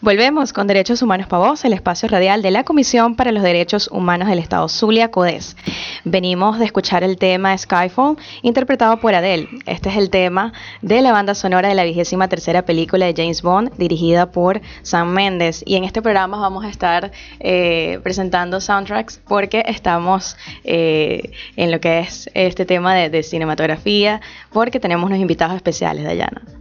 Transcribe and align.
Volvemos 0.00 0.52
con 0.52 0.68
Derechos 0.68 1.02
Humanos 1.02 1.26
para 1.26 1.48
Vos, 1.48 1.64
el 1.64 1.72
espacio 1.72 2.08
radial 2.08 2.40
de 2.40 2.52
la 2.52 2.62
Comisión 2.62 3.16
para 3.16 3.32
los 3.32 3.42
Derechos 3.42 3.88
Humanos 3.88 4.28
del 4.28 4.38
Estado 4.38 4.68
Zulia, 4.68 5.10
CODES. 5.10 5.56
Venimos 6.04 6.60
de 6.60 6.66
escuchar 6.66 7.02
el 7.02 7.18
tema 7.18 7.58
Skyfall, 7.58 8.16
interpretado 8.42 9.00
por 9.00 9.16
Adele. 9.16 9.48
Este 9.66 9.88
es 9.88 9.96
el 9.96 10.10
tema 10.10 10.52
de 10.82 11.02
la 11.02 11.10
banda 11.10 11.34
sonora 11.34 11.68
de 11.68 11.74
la 11.74 11.82
vigésima 11.82 12.28
tercera 12.28 12.62
película 12.62 13.06
de 13.06 13.14
James 13.16 13.42
Bond, 13.42 13.72
dirigida 13.76 14.30
por 14.30 14.60
Sam 14.82 15.08
Mendes. 15.08 15.64
Y 15.66 15.74
en 15.74 15.82
este 15.82 16.00
programa 16.00 16.38
vamos 16.38 16.64
a 16.64 16.68
estar 16.68 17.10
eh, 17.40 17.98
presentando 18.04 18.60
soundtracks 18.60 19.20
porque 19.26 19.64
estamos 19.66 20.36
eh, 20.62 21.32
en 21.56 21.72
lo 21.72 21.80
que 21.80 21.98
es 21.98 22.30
este 22.34 22.64
tema 22.64 22.94
de, 22.94 23.10
de 23.10 23.24
cinematografía, 23.24 24.20
porque 24.52 24.78
tenemos 24.78 25.06
unos 25.06 25.18
invitados 25.18 25.56
especiales, 25.56 26.04
Dayana. 26.04 26.57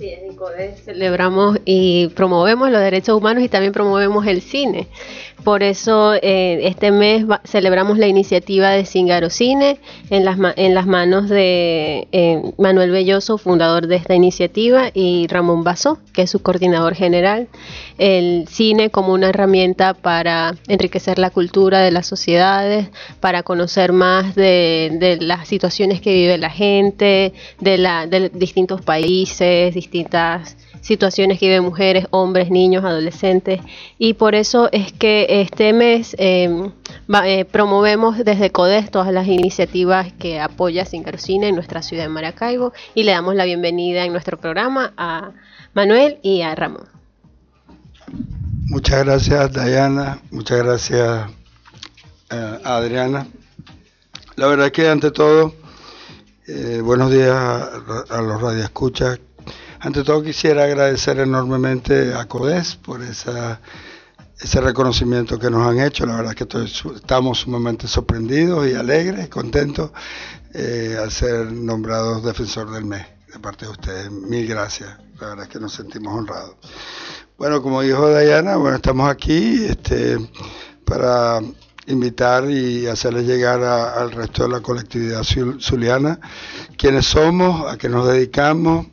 Así 0.00 0.08
es, 0.08 0.22
en 0.22 0.34
CODES 0.34 0.82
celebramos 0.82 1.58
y 1.66 2.08
promovemos 2.16 2.70
los 2.70 2.80
derechos 2.80 3.18
humanos 3.18 3.44
y 3.44 3.50
también 3.50 3.74
promovemos 3.74 4.26
el 4.26 4.40
cine. 4.40 4.88
Por 5.44 5.62
eso 5.62 6.14
eh, 6.14 6.60
este 6.66 6.90
mes 6.90 7.24
celebramos 7.44 7.98
la 7.98 8.06
iniciativa 8.06 8.70
de 8.70 8.84
Cingaro 8.84 9.30
Cine 9.30 9.78
en 10.10 10.24
las, 10.24 10.38
en 10.56 10.74
las 10.74 10.86
manos 10.86 11.28
de 11.28 12.08
eh, 12.12 12.42
Manuel 12.58 12.90
Belloso, 12.90 13.38
fundador 13.38 13.86
de 13.86 13.96
esta 13.96 14.14
iniciativa, 14.14 14.90
y 14.92 15.26
Ramón 15.28 15.64
Basso, 15.64 15.98
que 16.12 16.22
es 16.22 16.30
su 16.30 16.42
coordinador 16.42 16.94
general. 16.94 17.48
El 17.98 18.46
cine 18.48 18.90
como 18.90 19.12
una 19.12 19.28
herramienta 19.28 19.94
para 19.94 20.54
enriquecer 20.68 21.18
la 21.18 21.30
cultura 21.30 21.80
de 21.80 21.90
las 21.90 22.06
sociedades, 22.06 22.88
para 23.20 23.42
conocer 23.42 23.92
más 23.92 24.34
de, 24.34 24.96
de 25.00 25.18
las 25.20 25.48
situaciones 25.48 26.00
que 26.00 26.12
vive 26.12 26.38
la 26.38 26.50
gente, 26.50 27.32
de, 27.60 27.78
la, 27.78 28.06
de 28.06 28.28
distintos 28.30 28.82
países, 28.82 29.74
distintas 29.74 30.56
situaciones 30.80 31.38
que 31.38 31.46
viven 31.46 31.64
mujeres, 31.64 32.06
hombres, 32.10 32.50
niños, 32.50 32.84
adolescentes. 32.84 33.60
Y 33.98 34.14
por 34.14 34.34
eso 34.34 34.68
es 34.72 34.92
que 34.92 35.26
este 35.28 35.72
mes 35.72 36.14
em, 36.18 36.72
eh, 37.24 37.44
promovemos 37.44 38.18
desde 38.18 38.50
CODES 38.50 38.90
todas 38.90 39.12
las 39.12 39.26
iniciativas 39.26 40.12
que 40.14 40.40
apoya 40.40 40.84
Sincarcine 40.84 41.48
en 41.48 41.54
nuestra 41.54 41.82
ciudad 41.82 42.04
de 42.04 42.08
Maracaibo 42.08 42.72
y 42.94 43.02
le 43.02 43.12
damos 43.12 43.34
la 43.34 43.44
bienvenida 43.44 44.04
en 44.04 44.12
nuestro 44.12 44.38
programa 44.38 44.92
a 44.96 45.32
Manuel 45.74 46.18
y 46.22 46.42
a 46.42 46.54
Ramón. 46.54 46.88
Muchas 48.66 49.04
gracias 49.04 49.52
Dayana, 49.52 50.20
muchas 50.30 50.58
gracias 50.58 51.30
eh, 52.30 52.58
Adriana. 52.64 53.26
La 54.36 54.46
verdad 54.46 54.70
que 54.70 54.88
ante 54.88 55.10
todo, 55.10 55.54
eh, 56.46 56.80
buenos 56.82 57.10
días 57.10 57.30
a, 57.30 58.04
a 58.08 58.22
los 58.22 58.40
radioescuchas 58.40 59.18
ante 59.80 60.04
todo 60.04 60.22
quisiera 60.22 60.64
agradecer 60.64 61.18
enormemente 61.20 62.14
a 62.14 62.26
CODES 62.26 62.76
por 62.76 63.02
esa, 63.02 63.60
ese 64.38 64.60
reconocimiento 64.60 65.38
que 65.38 65.50
nos 65.50 65.66
han 65.66 65.80
hecho. 65.80 66.04
La 66.04 66.16
verdad 66.16 66.34
es 66.38 66.46
que 66.46 66.94
estamos 66.96 67.38
sumamente 67.38 67.88
sorprendidos 67.88 68.68
y 68.68 68.74
alegres, 68.74 69.28
contentos 69.30 69.90
eh, 70.52 70.98
al 71.02 71.10
ser 71.10 71.50
nombrados 71.50 72.22
defensor 72.22 72.70
del 72.70 72.84
mes 72.84 73.06
de 73.32 73.38
parte 73.38 73.64
de 73.64 73.72
ustedes. 73.72 74.10
Mil 74.10 74.46
gracias. 74.46 74.98
La 75.18 75.28
verdad 75.28 75.44
es 75.44 75.50
que 75.50 75.60
nos 75.60 75.72
sentimos 75.72 76.12
honrados. 76.14 76.56
Bueno, 77.38 77.62
como 77.62 77.80
dijo 77.80 78.10
Dayana, 78.10 78.56
bueno, 78.56 78.76
estamos 78.76 79.08
aquí 79.08 79.64
este, 79.64 80.18
para 80.84 81.40
invitar 81.86 82.50
y 82.50 82.86
hacerles 82.86 83.24
llegar 83.24 83.62
al 83.62 84.12
resto 84.12 84.42
de 84.42 84.50
la 84.50 84.60
colectividad 84.60 85.22
zuliana 85.22 86.20
quiénes 86.76 87.06
somos, 87.06 87.72
a 87.72 87.78
qué 87.78 87.88
nos 87.88 88.06
dedicamos 88.06 88.86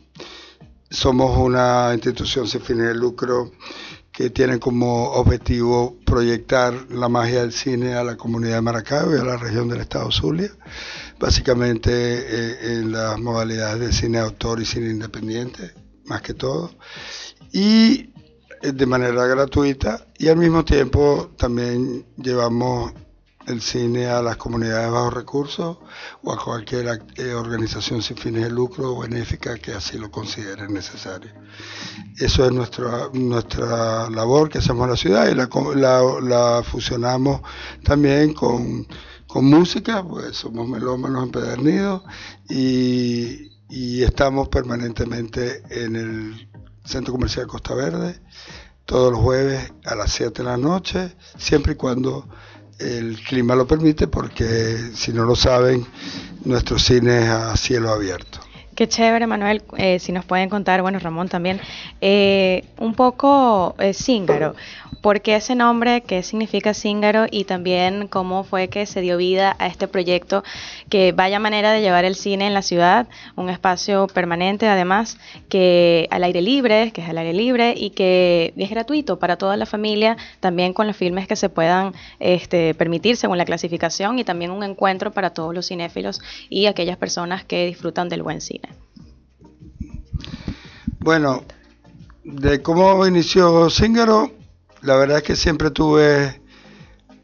somos 0.89 1.38
una 1.38 1.91
institución 1.93 2.47
sin 2.47 2.61
fines 2.61 2.88
de 2.88 2.95
lucro 2.95 3.52
que 4.11 4.31
tiene 4.31 4.57
como 4.59 5.11
objetivo 5.11 5.95
proyectar 6.03 6.73
la 6.89 7.07
magia 7.07 7.41
del 7.41 7.52
cine 7.52 7.94
a 7.94 8.03
la 8.03 8.17
comunidad 8.17 8.55
de 8.55 8.61
Maracaibo 8.61 9.16
y 9.16 9.19
a 9.19 9.23
la 9.23 9.38
región 9.38 9.69
del 9.69 9.81
estado 9.81 10.11
Zulia, 10.11 10.49
básicamente 11.19 11.91
eh, 11.91 12.79
en 12.79 12.91
las 12.91 13.19
modalidades 13.19 13.79
de 13.79 13.94
cine 13.94 14.17
autor 14.17 14.59
y 14.59 14.66
cine 14.66 14.89
independiente, 14.89 15.72
más 16.06 16.23
que 16.23 16.34
todo, 16.34 16.72
y 17.51 18.12
eh, 18.63 18.72
de 18.73 18.85
manera 18.88 19.28
gratuita, 19.28 20.07
y 20.17 20.29
al 20.29 20.38
mismo 20.38 20.66
tiempo 20.66 21.31
también 21.38 22.03
llevamos 22.17 22.94
el 23.47 23.62
cine 23.62 24.08
a 24.08 24.22
las 24.22 24.38
comunidades 24.38 24.85
de 24.85 24.91
bajos 24.91 25.13
recursos 25.13 25.78
o 26.22 26.34
a 26.34 26.44
cualquier 26.44 27.02
eh, 27.16 27.34
organización 27.34 28.02
sin 28.02 28.18
fines 28.18 28.44
de 28.44 28.50
lucro 28.50 28.94
o 28.94 29.00
benéfica 29.00 29.58
que 29.58 29.74
así 29.74 29.97
lo 29.97 30.12
considere 30.12 30.68
necesario. 30.68 31.31
Eso 32.19 32.46
es 32.46 32.52
nuestra, 32.52 33.09
nuestra 33.13 34.09
labor 34.09 34.50
que 34.50 34.57
hacemos 34.57 34.84
en 34.84 34.90
la 34.91 34.97
ciudad 34.97 35.30
y 35.30 35.36
la, 35.36 36.02
la, 36.22 36.63
fusionamos 36.63 37.41
también 37.84 38.34
con, 38.34 38.86
con, 39.28 39.46
música, 39.46 40.03
pues 40.03 40.38
somos 40.38 40.68
melómanos 40.68 41.24
empedernidos 41.24 42.03
y, 42.50 43.52
y 43.69 44.03
estamos 44.03 44.50
permanentemente 44.50 45.63
en 45.69 45.96
el 45.96 46.50
Centro 46.84 47.13
Comercial 47.13 47.47
Costa 47.47 47.74
Verde 47.74 48.19
todos 48.88 49.12
los 49.12 49.22
jueves 49.22 49.74
a 49.86 49.96
las 49.96 50.13
7 50.13 50.41
de 50.41 50.50
la 50.50 50.56
noche, 50.56 51.13
siempre 51.38 51.74
y 51.74 51.75
cuando 51.75 52.28
el 52.79 53.19
clima 53.23 53.55
lo 53.55 53.65
permite 53.67 54.07
porque 54.07 54.91
si 54.93 55.11
no 55.11 55.25
lo 55.25 55.35
saben, 55.35 55.85
nuestro 56.45 56.77
cine 56.77 57.23
es 57.23 57.29
a 57.29 57.57
cielo 57.57 57.89
abierto. 57.91 58.47
Qué 58.77 58.88
chévere, 58.88 59.25
Manuel, 59.25 59.63
eh, 59.75 59.97
si 59.97 60.11
nos 60.11 60.23
pueden 60.23 60.49
contar, 60.49 60.83
bueno, 60.83 60.99
Ramón 60.99 61.29
también, 61.29 61.59
eh, 61.99 62.63
un 62.77 62.93
poco 62.93 63.73
eh, 63.79 63.91
Cíngaro. 63.91 64.53
¿Por 65.01 65.21
qué 65.21 65.35
ese 65.35 65.55
nombre? 65.55 66.01
¿Qué 66.01 66.21
significa 66.21 66.75
Cíngaro? 66.75 67.25
Y 67.31 67.45
también 67.45 68.07
cómo 68.07 68.43
fue 68.43 68.67
que 68.67 68.85
se 68.85 69.01
dio 69.01 69.17
vida 69.17 69.55
a 69.57 69.65
este 69.65 69.88
proyecto 69.88 70.43
que 70.89 71.11
vaya 71.11 71.39
manera 71.39 71.71
de 71.71 71.81
llevar 71.81 72.05
el 72.05 72.13
cine 72.13 72.45
en 72.45 72.53
la 72.53 72.61
ciudad, 72.61 73.07
un 73.35 73.49
espacio 73.49 74.05
permanente 74.05 74.67
además, 74.67 75.17
que 75.49 76.07
al 76.11 76.23
aire 76.23 76.44
libre, 76.44 76.91
que 76.91 77.01
es 77.01 77.09
al 77.09 77.17
aire 77.17 77.33
libre 77.33 77.73
y 77.75 77.91
que 77.91 78.53
es 78.55 78.69
gratuito 78.69 79.17
para 79.17 79.38
toda 79.38 79.57
la 79.57 79.65
familia, 79.65 80.17
también 80.39 80.73
con 80.73 80.85
los 80.85 80.95
filmes 80.95 81.27
que 81.27 81.35
se 81.35 81.49
puedan 81.49 81.94
este, 82.19 82.75
permitir 82.75 83.17
según 83.17 83.39
la 83.39 83.45
clasificación 83.45 84.19
y 84.19 84.23
también 84.23 84.51
un 84.51 84.63
encuentro 84.63 85.11
para 85.11 85.31
todos 85.31 85.55
los 85.55 85.67
cinéfilos 85.67 86.21
y 86.47 86.67
aquellas 86.67 86.97
personas 86.97 87.44
que 87.44 87.65
disfrutan 87.65 88.07
del 88.07 88.21
buen 88.21 88.39
cine. 88.39 88.66
Bueno, 91.07 91.45
de 92.25 92.62
cómo 92.62 93.07
inició 93.07 93.69
Zingaro, 93.69 94.29
la 94.81 94.97
verdad 94.97 95.19
es 95.19 95.23
que 95.23 95.35
siempre 95.38 95.72
tuve 95.72 96.41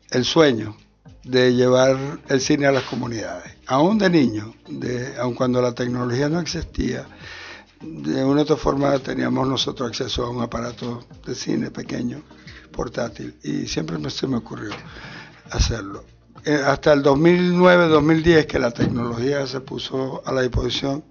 el 0.10 0.24
sueño 0.24 0.78
de 1.26 1.54
llevar 1.54 2.22
el 2.30 2.40
cine 2.40 2.66
a 2.68 2.72
las 2.72 2.84
comunidades, 2.84 3.58
aún 3.68 3.98
de 3.98 4.10
niño, 4.10 4.56
aun 5.20 5.36
cuando 5.36 5.62
la 5.62 5.74
tecnología 5.74 6.30
no 6.30 6.40
existía, 6.40 7.06
de 7.82 8.24
una 8.24 8.40
u 8.40 8.44
otra 8.44 8.56
forma 8.56 8.98
teníamos 9.00 9.50
nosotros 9.50 9.90
acceso 9.90 10.24
a 10.24 10.30
un 10.30 10.42
aparato 10.42 11.06
de 11.26 11.36
cine 11.36 11.70
pequeño, 11.70 12.24
portátil, 12.72 13.38
y 13.44 13.68
siempre 13.68 13.98
me, 13.98 14.10
se 14.10 14.28
me 14.28 14.38
ocurrió 14.38 14.72
hacerlo. 15.52 16.06
Eh, 16.46 16.58
hasta 16.66 16.94
el 16.94 17.04
2009-2010 17.04 18.46
que 18.46 18.60
la 18.60 18.72
tecnología 18.72 19.46
se 19.46 19.60
puso 19.60 20.24
a 20.26 20.32
la 20.32 20.42
disposición, 20.42 21.04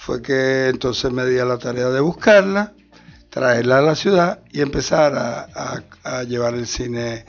fue 0.00 0.22
que 0.22 0.68
entonces 0.68 1.12
me 1.12 1.26
di 1.26 1.38
a 1.38 1.44
la 1.44 1.58
tarea 1.58 1.90
de 1.90 2.00
buscarla, 2.00 2.72
traerla 3.28 3.78
a 3.78 3.82
la 3.82 3.94
ciudad 3.94 4.40
y 4.50 4.62
empezar 4.62 5.14
a, 5.14 6.22
llevar 6.24 6.54
el 6.54 6.66
cine 6.66 7.26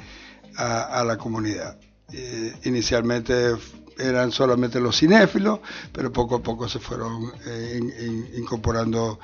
a, 0.55 1.03
la 1.05 1.17
comunidad. 1.17 1.77
Eh, 2.13 2.53
inicialmente 2.63 3.55
eran 3.99 4.31
solamente 4.31 4.79
los 4.79 4.97
cinéfilos, 4.97 5.59
pero 5.91 6.13
poco 6.13 6.35
a 6.35 6.41
poco 6.41 6.69
se 6.69 6.79
fueron 6.79 7.33
eh, 7.45 7.77
incorporando, 8.37 9.19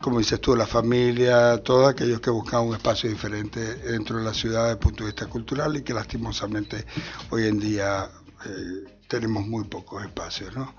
como 0.00 0.18
dices 0.18 0.40
tú, 0.40 0.56
la 0.56 0.66
familia, 0.66 1.58
todos 1.62 1.90
aquellos 1.90 2.20
que 2.20 2.30
buscaban 2.30 2.66
un 2.66 2.74
espacio 2.74 3.08
diferente 3.08 3.60
dentro 3.76 4.18
de 4.18 4.24
la 4.24 4.34
ciudad 4.34 4.62
desde 4.62 4.72
el 4.72 4.78
punto 4.78 5.04
de 5.04 5.10
vista 5.10 5.26
cultural 5.26 5.76
y 5.76 5.82
que 5.82 5.94
lastimosamente 5.94 6.84
hoy 7.30 7.46
en 7.46 7.60
día 7.60 8.10
eh, 8.44 8.98
tenemos 9.06 9.46
muy 9.46 9.64
pocos 9.64 10.02
espacios. 10.02 10.52
¿no? 10.56 10.74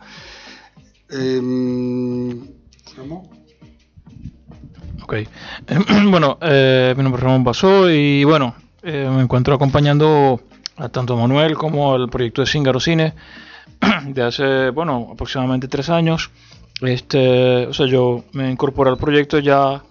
Em, 1.11 2.41
ok. 5.01 5.13
bueno, 6.09 6.37
eh, 6.41 6.93
mi 6.95 7.03
nombre 7.03 7.19
es 7.19 7.23
Ramón 7.23 7.43
Basó 7.43 7.89
y 7.89 8.23
bueno, 8.23 8.55
eh, 8.83 9.09
me 9.11 9.23
encuentro 9.23 9.55
acompañando 9.55 10.39
a 10.77 10.89
tanto 10.89 11.17
Manuel 11.17 11.55
como 11.55 11.93
al 11.95 12.09
proyecto 12.09 12.41
de 12.41 12.47
Cingaro 12.47 12.79
Cine 12.79 13.13
de 14.05 14.21
hace, 14.21 14.69
bueno, 14.69 15.09
aproximadamente 15.11 15.67
tres 15.67 15.89
años. 15.89 16.29
Este, 16.81 17.65
o 17.65 17.73
sea, 17.73 17.87
yo 17.87 18.23
me 18.33 18.49
incorporé 18.49 18.91
al 18.91 18.97
proyecto 18.97 19.39
ya 19.39 19.81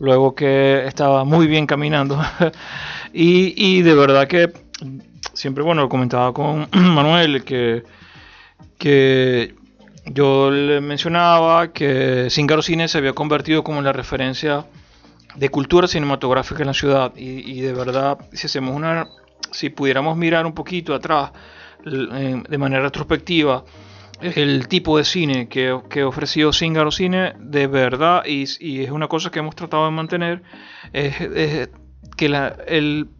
luego 0.00 0.34
que 0.34 0.86
estaba 0.86 1.24
muy 1.24 1.46
bien 1.46 1.66
caminando 1.66 2.18
y, 3.12 3.54
y 3.56 3.82
de 3.82 3.94
verdad 3.94 4.26
que 4.26 4.52
siempre, 5.34 5.62
bueno, 5.62 5.88
comentaba 5.88 6.32
con 6.32 6.66
Manuel 6.72 7.44
que, 7.44 7.84
que 8.78 9.54
yo 10.06 10.50
le 10.50 10.80
mencionaba 10.80 11.72
que 11.72 12.28
Cingaro 12.30 12.62
Cine 12.62 12.88
se 12.88 12.98
había 12.98 13.12
convertido 13.12 13.62
como 13.62 13.82
la 13.82 13.92
referencia 13.92 14.66
de 15.36 15.48
cultura 15.48 15.86
cinematográfica 15.86 16.62
en 16.62 16.66
la 16.66 16.74
ciudad. 16.74 17.12
Y, 17.16 17.60
de 17.60 17.72
verdad, 17.72 18.18
si 18.32 18.46
hacemos 18.46 18.74
una, 18.74 19.08
si 19.52 19.70
pudiéramos 19.70 20.16
mirar 20.16 20.44
un 20.44 20.52
poquito 20.52 20.94
atrás, 20.94 21.32
de 21.84 22.58
manera 22.58 22.82
retrospectiva, 22.82 23.64
el 24.20 24.68
tipo 24.68 24.98
de 24.98 25.04
cine 25.04 25.48
que, 25.48 25.80
que 25.88 26.04
ofreció 26.04 26.52
Zingaro 26.52 26.90
Cine, 26.90 27.34
de 27.38 27.66
verdad, 27.66 28.24
y, 28.26 28.42
es 28.82 28.90
una 28.90 29.08
cosa 29.08 29.30
que 29.30 29.38
hemos 29.38 29.56
tratado 29.56 29.84
de 29.84 29.90
mantener, 29.92 30.42
es, 30.92 31.68
que 32.16 32.28
la, 32.28 32.56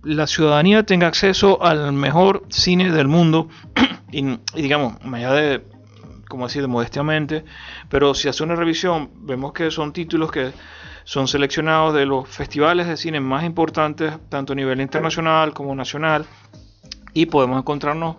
la, 0.03 0.27
ciudadanía 0.27 0.85
tenga 0.85 1.07
acceso 1.07 1.63
al 1.63 1.93
mejor 1.93 2.45
cine 2.51 2.91
del 2.93 3.09
mundo, 3.09 3.49
y, 4.13 4.25
y 4.29 4.63
digamos, 4.63 5.03
más 5.05 5.21
allá 5.21 5.33
de 5.33 5.63
como 6.33 6.47
decir, 6.47 6.67
modestamente, 6.67 7.45
pero 7.91 8.15
si 8.15 8.27
hace 8.27 8.43
una 8.43 8.57
revisión, 8.57 9.11
vemos 9.17 9.53
que 9.53 9.71
son 9.71 9.93
títulos 9.93 10.33
que 10.33 10.51
son 11.05 11.29
seleccionados 11.29 11.93
de 11.93 12.07
los 12.07 12.27
festivales 12.27 12.87
de 12.87 12.97
cine 12.97 13.21
más 13.21 13.45
importantes, 13.45 14.15
tanto 14.31 14.55
a 14.55 14.57
nivel 14.57 14.81
internacional 14.81 15.53
como 15.53 15.75
nacional, 15.75 16.25
y 17.13 17.27
podemos 17.27 17.59
encontrarnos 17.59 18.17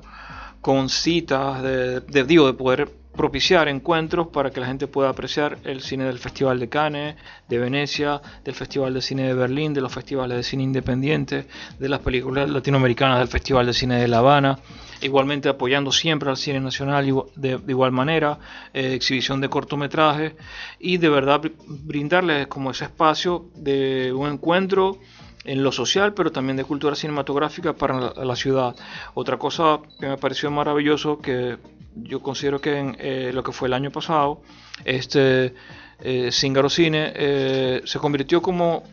con 0.61 0.89
citas 0.89 1.63
de, 1.63 2.01
de, 2.01 2.23
de 2.23 2.53
poder 2.53 2.91
propiciar 3.15 3.67
encuentros 3.67 4.27
para 4.27 4.49
que 4.49 4.59
la 4.59 4.67
gente 4.67 4.87
pueda 4.87 5.09
apreciar 5.09 5.57
el 5.63 5.81
cine 5.81 6.05
del 6.05 6.19
Festival 6.19 6.59
de 6.59 6.69
Cannes, 6.69 7.15
de 7.47 7.59
Venecia, 7.59 8.21
del 8.43 8.55
Festival 8.55 8.93
de 8.93 9.01
Cine 9.01 9.27
de 9.27 9.33
Berlín, 9.33 9.73
de 9.73 9.81
los 9.81 9.93
festivales 9.93 10.37
de 10.37 10.43
cine 10.43 10.63
independiente, 10.63 11.45
de 11.77 11.89
las 11.89 11.99
películas 11.99 12.49
latinoamericanas 12.49 13.19
del 13.19 13.27
Festival 13.27 13.67
de 13.67 13.73
Cine 13.73 13.99
de 13.99 14.07
La 14.07 14.17
Habana, 14.19 14.57
igualmente 15.01 15.47
apoyando 15.49 15.91
siempre 15.91 16.29
al 16.29 16.37
cine 16.37 16.59
nacional 16.59 17.05
de, 17.35 17.59
igual 17.67 17.91
manera, 17.91 18.39
eh, 18.73 18.93
exhibición 18.93 19.41
de 19.41 19.49
cortometrajes 19.49 20.33
y 20.79 20.97
de 20.97 21.09
verdad 21.09 21.41
brindarles 21.67 22.47
como 22.47 22.71
ese 22.71 22.85
espacio 22.85 23.45
de 23.55 24.11
un 24.13 24.31
encuentro 24.31 24.99
en 25.45 25.63
lo 25.63 25.71
social, 25.71 26.13
pero 26.13 26.31
también 26.31 26.57
de 26.57 26.63
cultura 26.63 26.95
cinematográfica 26.95 27.73
para 27.73 28.13
la, 28.13 28.35
ciudad. 28.35 28.75
Otra 29.13 29.37
cosa 29.37 29.79
que 29.99 30.07
me 30.07 30.17
pareció 30.17 30.49
maravilloso, 30.51 31.19
que 31.19 31.57
yo 31.95 32.21
considero 32.21 32.59
que 32.59 32.79
en 32.79 32.95
eh, 32.99 33.31
lo 33.33 33.43
que 33.43 33.51
fue 33.51 33.67
el 33.67 33.73
año 33.73 33.91
pasado, 33.91 34.41
este 34.85 35.53
eh, 35.99 36.31
Cine 36.31 37.13
eh, 37.15 37.81
se 37.85 37.99
convirtió 37.99 38.41
como 38.41 38.83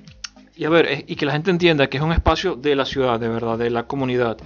y 0.60 0.66
a 0.66 0.68
ver, 0.68 1.06
y 1.06 1.16
que 1.16 1.24
la 1.24 1.32
gente 1.32 1.50
entienda 1.50 1.86
que 1.86 1.96
es 1.96 2.02
un 2.02 2.12
espacio 2.12 2.54
de 2.54 2.76
la 2.76 2.84
ciudad, 2.84 3.18
de 3.18 3.30
verdad, 3.30 3.56
de 3.56 3.70
la 3.70 3.84
comunidad. 3.84 4.36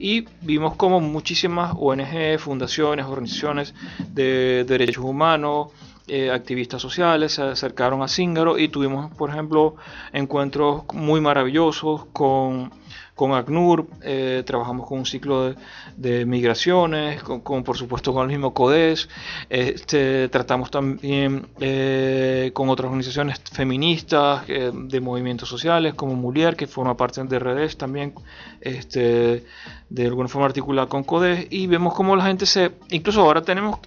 Y 0.00 0.24
vimos 0.40 0.74
como 0.74 0.98
muchísimas 0.98 1.74
ONG, 1.78 2.40
fundaciones, 2.40 3.06
organizaciones 3.06 3.72
de 4.08 4.64
derechos 4.64 5.04
humanos, 5.04 5.68
eh, 6.12 6.28
activistas 6.32 6.82
sociales 6.82 7.34
se 7.34 7.42
acercaron 7.42 8.02
a 8.02 8.08
Zíngaro 8.08 8.58
y 8.58 8.66
tuvimos, 8.66 9.14
por 9.14 9.30
ejemplo, 9.30 9.76
encuentros 10.12 10.82
muy 10.92 11.20
maravillosos 11.20 12.06
con 12.12 12.72
con 13.20 13.34
ACNUR, 13.34 13.86
eh, 14.00 14.42
trabajamos 14.46 14.88
con 14.88 15.00
un 15.00 15.04
ciclo 15.04 15.54
de, 15.94 16.24
migraciones, 16.24 17.22
con, 17.22 17.62
por 17.64 17.76
supuesto 17.76 18.14
con 18.14 18.22
el 18.22 18.28
mismo 18.28 18.54
CODES, 18.54 19.10
este, 19.50 20.30
tratamos 20.30 20.70
también 20.70 21.46
eh, 21.60 22.50
con 22.54 22.70
otras 22.70 22.86
organizaciones 22.86 23.42
feministas 23.52 24.46
de 24.46 25.00
movimientos 25.02 25.50
sociales 25.50 25.92
como 25.92 26.14
Mulier, 26.14 26.56
que 26.56 26.66
forma 26.66 26.96
parte 26.96 27.22
de 27.22 27.38
redes 27.38 27.76
también, 27.76 28.14
este, 28.62 29.44
de 29.90 30.06
alguna 30.06 30.30
forma 30.30 30.46
articulada 30.46 30.88
con 30.88 31.04
CODES, 31.04 31.48
y 31.50 31.66
vemos 31.66 31.92
cómo 31.92 32.16
la 32.16 32.24
gente 32.24 32.46
se, 32.46 32.72
incluso 32.88 33.20
ahora 33.20 33.42
tenemos, 33.42 33.80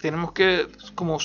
tenemos 0.00 0.32
que 0.32 0.66
como 0.96 1.18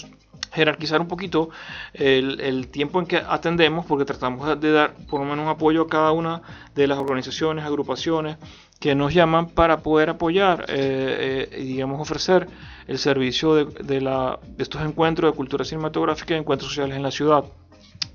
jerarquizar 0.52 1.02
un 1.02 1.08
poquito 1.08 1.50
el, 1.94 2.68
tiempo 2.70 3.00
en 3.00 3.06
que 3.06 3.18
atendemos, 3.18 3.86
porque 3.86 4.06
tratamos 4.06 4.60
de 4.60 4.72
dar 4.72 4.94
por 5.10 5.20
lo 5.20 5.26
menos 5.26 5.44
un 5.44 5.50
apoyo 5.50 5.84
a 5.84 5.88
cada 5.88 6.12
una 6.12 6.42
de 6.74 6.88
las 6.88 6.98
organizaciones, 6.98 7.66
agrupaciones 7.66 8.38
que 8.80 8.96
nos 8.96 9.14
llaman 9.14 9.50
para 9.50 9.80
poder 9.80 10.10
apoyar 10.10 10.66
eh, 10.68 11.50
eh, 11.52 11.64
digamos 11.64 12.00
ofrecer 12.00 12.48
el 12.88 13.00
servicio 13.00 13.66
de, 13.66 14.02
la, 14.02 14.40
de 14.46 14.64
estos 14.64 14.82
encuentros 14.82 15.32
de 15.32 15.36
cultura 15.36 15.66
cinematográfica 15.66 16.36
y 16.36 16.38
encuentros 16.38 16.70
sociales 16.70 16.96
en 16.96 17.04
la 17.04 17.12
ciudad. 17.12 17.44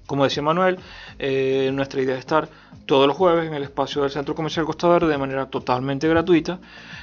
Como 0.06 0.24
decía 0.24 0.42
Manuel, 0.42 0.78
eh, 1.18 1.70
nuestra 1.72 2.00
idea 2.00 2.14
es 2.14 2.20
estar 2.20 2.48
todos 2.86 3.06
los 3.06 3.16
jueves 3.16 3.46
en 3.46 3.54
el 3.54 3.62
espacio 3.62 4.02
del 4.02 4.10
Centro 4.10 4.34
Comercial 4.34 4.66
Costa 4.66 4.88
Verde 4.88 5.08
de 5.08 5.18
manera 5.18 5.46
totalmente 5.46 6.08
gratuita, 6.08 6.58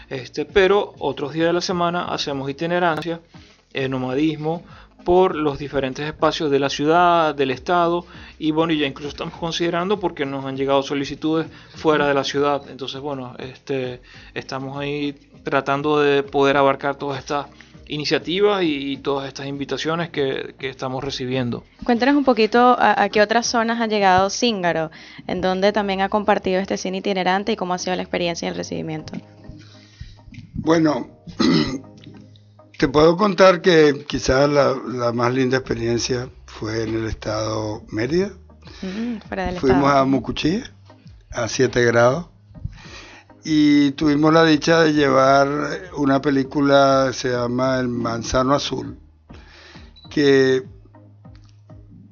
este, 0.10 0.46
pero 0.46 0.94
otros 1.00 1.34
días 1.34 1.48
de 1.48 1.54
la 1.54 1.62
semana 1.62 2.06
hacemos 2.06 2.50
itinerancia, 2.50 3.22
nomadismo, 3.90 4.64
por 5.04 5.36
los 5.36 5.58
diferentes 5.58 6.06
espacios 6.06 6.52
de 6.52 6.60
la 6.60 6.70
ciudad, 6.70 7.34
del 7.36 7.52
estado 7.52 8.06
y 8.38 8.52
bueno, 8.52 8.74
ya 8.74 8.86
incluso 8.86 9.10
estamos 9.10 9.34
considerando 9.36 10.00
porque 10.00 10.26
nos 10.26 10.46
han 10.46 10.58
llegado 10.58 10.84
solicitudes 10.84 11.48
fuera 11.76 12.08
de 12.08 12.14
la 12.14 12.24
ciudad. 12.24 12.64
Entonces, 12.70 13.02
bueno, 13.02 13.36
este 13.40 14.02
estamos 14.34 14.78
ahí 14.78 15.16
tratando 15.44 16.00
de 16.00 16.24
poder 16.24 16.58
abarcar 16.58 16.96
todas 16.96 17.20
estas 17.20 17.48
iniciativas 17.90 18.62
y, 18.64 18.98
todas 18.98 19.28
estas 19.28 19.48
invitaciones 19.48 20.10
que, 20.10 20.56
estamos 20.60 21.04
recibiendo. 21.04 21.64
Cuéntanos 21.84 22.16
un 22.16 22.24
poquito 22.24 22.78
a, 22.80 23.10
qué 23.10 23.22
otras 23.22 23.48
zonas 23.48 23.82
ha 23.82 23.88
llegado 23.88 24.30
Zíngaro, 24.30 24.92
en 25.28 25.42
donde 25.42 25.74
también 25.74 26.02
ha 26.02 26.10
compartido 26.10 26.62
este 26.62 26.78
cine 26.78 27.00
itinerante 27.00 27.52
y 27.52 27.56
cómo 27.56 27.74
ha 27.74 27.80
sido 27.80 27.96
la 27.96 28.04
experiencia 28.04 28.48
y 28.48 28.50
el 28.50 28.56
recibimiento. 28.56 29.14
Bueno, 30.54 31.08
Te 32.80 32.88
puedo 32.88 33.18
contar 33.18 33.62
que 33.62 34.06
quizás 34.08 34.50
la, 34.50 35.12
más 35.12 35.34
linda 35.34 35.58
experiencia 35.58 36.30
fue 36.46 36.84
en 36.84 36.96
el 36.96 37.08
estado 37.08 37.84
Mérida. 37.90 38.32
Mm, 38.82 39.18
Fuimos 39.60 39.92
a 39.92 40.06
Mucuchí, 40.06 40.64
a 41.30 41.50
7 41.50 41.84
grados, 41.84 42.28
y 43.44 43.92
tuvimos 43.92 44.34
la 44.34 44.46
dicha 44.46 44.80
de 44.84 44.94
llevar 44.94 45.50
una 45.98 46.22
película 46.22 47.08
que 47.08 47.14
se 47.16 47.32
llama 47.32 47.80
El 47.80 47.90
Manzano 47.90 48.56
Azul, 48.56 48.98
que 50.10 50.64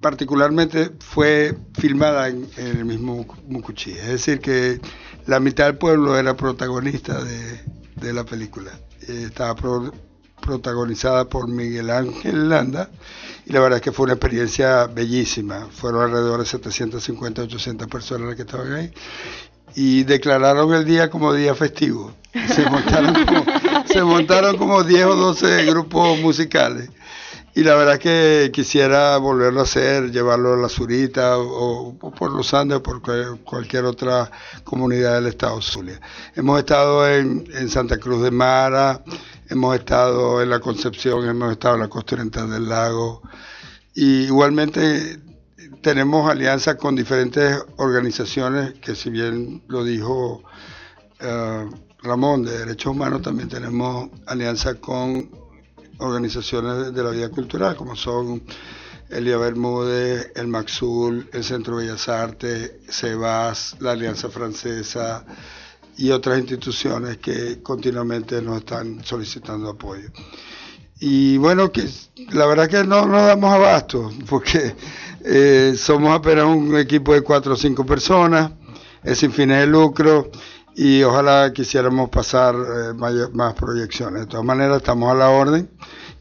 particularmente 0.02 0.92
fue 1.00 1.58
filmada 1.76 2.28
en, 2.28 2.46
el 2.58 2.84
mismo 2.84 3.26
Mucuchí. 3.48 3.92
Es 3.92 4.08
decir, 4.08 4.42
que 4.42 4.82
la 5.28 5.40
mitad 5.40 5.68
del 5.68 5.78
pueblo 5.78 6.18
era 6.18 6.36
protagonista 6.36 7.24
de, 7.24 8.12
la 8.14 8.26
película. 8.26 8.72
Eh, 9.08 9.28
estaba 9.28 9.56
protagonizada 10.48 11.26
por 11.26 11.50
Miguel 11.50 11.90
Ángel 11.90 12.48
Landa, 12.50 12.90
y 13.46 13.52
la 13.52 13.60
verdad 13.60 13.78
es 13.78 13.84
que 13.84 13.92
fue 13.92 14.06
una 14.06 14.14
experiencia 14.14 14.88
bellísima. 14.88 15.68
Fueron 15.72 16.04
alrededor 16.04 16.40
de 16.40 16.46
750, 16.46 17.44
800 17.44 17.88
personas 17.88 18.28
las 18.28 18.36
que 18.38 18.44
estaban 18.44 18.72
ahí, 18.74 18.94
y 19.76 20.04
declararon 20.04 20.74
el 20.74 20.86
día 20.86 21.10
como 21.10 21.34
día 21.34 21.54
festivo. 21.54 22.14
Se 22.56 22.68
montaron 22.70 23.14
como, 23.26 23.46
se 23.86 24.04
montaron 24.04 24.58
como 24.58 24.84
10 24.84 25.06
o 25.06 25.16
12 25.16 25.66
grupos 25.66 26.20
musicales. 26.20 26.90
Y 27.58 27.64
la 27.64 27.74
verdad 27.74 27.98
que 27.98 28.52
quisiera 28.54 29.18
volverlo 29.18 29.62
a 29.62 29.64
hacer, 29.64 30.12
llevarlo 30.12 30.54
a 30.54 30.58
la 30.58 30.70
Zurita 30.70 31.40
o, 31.40 31.98
por 31.98 32.32
los 32.32 32.54
Andes 32.54 32.78
o 32.78 32.84
por 32.84 33.02
cualquier 33.44 33.86
otra 33.86 34.30
comunidad 34.64 35.16
del 35.16 35.26
estado 35.26 35.60
Zulia. 35.60 36.00
Hemos 36.36 36.60
estado 36.60 37.10
en, 37.10 37.46
en 37.52 37.68
Santa 37.68 37.98
Cruz 37.98 38.22
de 38.22 38.30
Mara, 38.30 39.04
hemos 39.50 39.76
estado 39.76 40.40
en 40.44 40.52
la 40.52 40.60
Concepción, 40.60 41.28
hemos 41.28 41.52
estado 41.52 41.74
en 41.74 41.82
la 41.82 41.88
costa 41.88 42.14
oriental 42.14 42.52
del 42.52 42.70
lago. 42.70 43.24
Y 43.96 44.26
igualmente 44.26 45.20
tenemos 45.82 46.30
alianzas 46.30 46.76
con 46.76 46.96
diferentes 46.96 47.58
organizaciones 47.78 48.74
que 48.74 48.94
si 48.94 49.10
bien 49.10 49.64
lo 49.68 49.84
dijo 49.84 50.44
eh, 51.20 51.66
Ramón 52.04 52.44
de 52.44 52.56
Derechos 52.56 52.92
Humanos, 52.92 53.24
también 53.24 53.50
tenemos 53.50 54.12
alianza 54.28 54.76
con 54.76 55.47
organizaciones 56.00 56.94
de 56.94 57.04
la 57.04 57.10
vida 57.12 57.30
cultural, 57.30 57.76
como 57.76 57.96
son 57.96 58.44
Elia 59.10 59.38
Bermúdez, 59.38 60.32
el 60.36 60.48
Maxul, 60.48 61.30
el 61.32 61.44
Centro 61.44 61.78
Bellas 61.78 62.10
Artes, 62.10 62.74
CEBAS, 62.90 63.78
la 63.80 63.92
Alianza 63.92 64.30
Francesa, 64.30 65.26
y 65.98 66.12
otras 66.12 66.40
instituciones 66.40 67.18
que 67.18 67.62
continuamente 67.64 68.42
nos 68.42 68.60
están 68.60 69.04
solicitando 69.04 69.70
apoyo. 69.70 70.10
Y 71.00 71.38
bueno, 71.38 71.72
que 71.72 71.88
la 72.32 72.46
verdad 72.46 72.70
que 72.70 72.84
no 72.84 73.06
nos 73.06 73.26
damos 73.26 73.54
abasto, 73.54 74.12
porque 74.28 74.76
eh, 75.24 75.74
somos 75.78 76.16
apenas 76.16 76.46
un 76.46 76.78
equipo 76.78 77.14
de 77.14 77.22
cuatro 77.22 77.54
o 77.54 77.58
cinco 77.58 77.86
personas, 77.86 78.52
es 79.04 79.18
sin 79.20 79.32
fines 79.32 79.60
de 79.60 79.68
lucro 79.68 80.32
y 80.78 81.02
ojalá 81.02 81.52
quisiéramos 81.54 82.10
pasar 82.10 82.54
eh, 82.56 82.94
más 83.34 83.54
proyecciones. 83.56 84.22
De 84.22 84.28
todas 84.28 84.46
maneras, 84.46 84.78
estamos 84.78 85.12
a 85.12 85.16
la 85.16 85.30
orden 85.32 85.68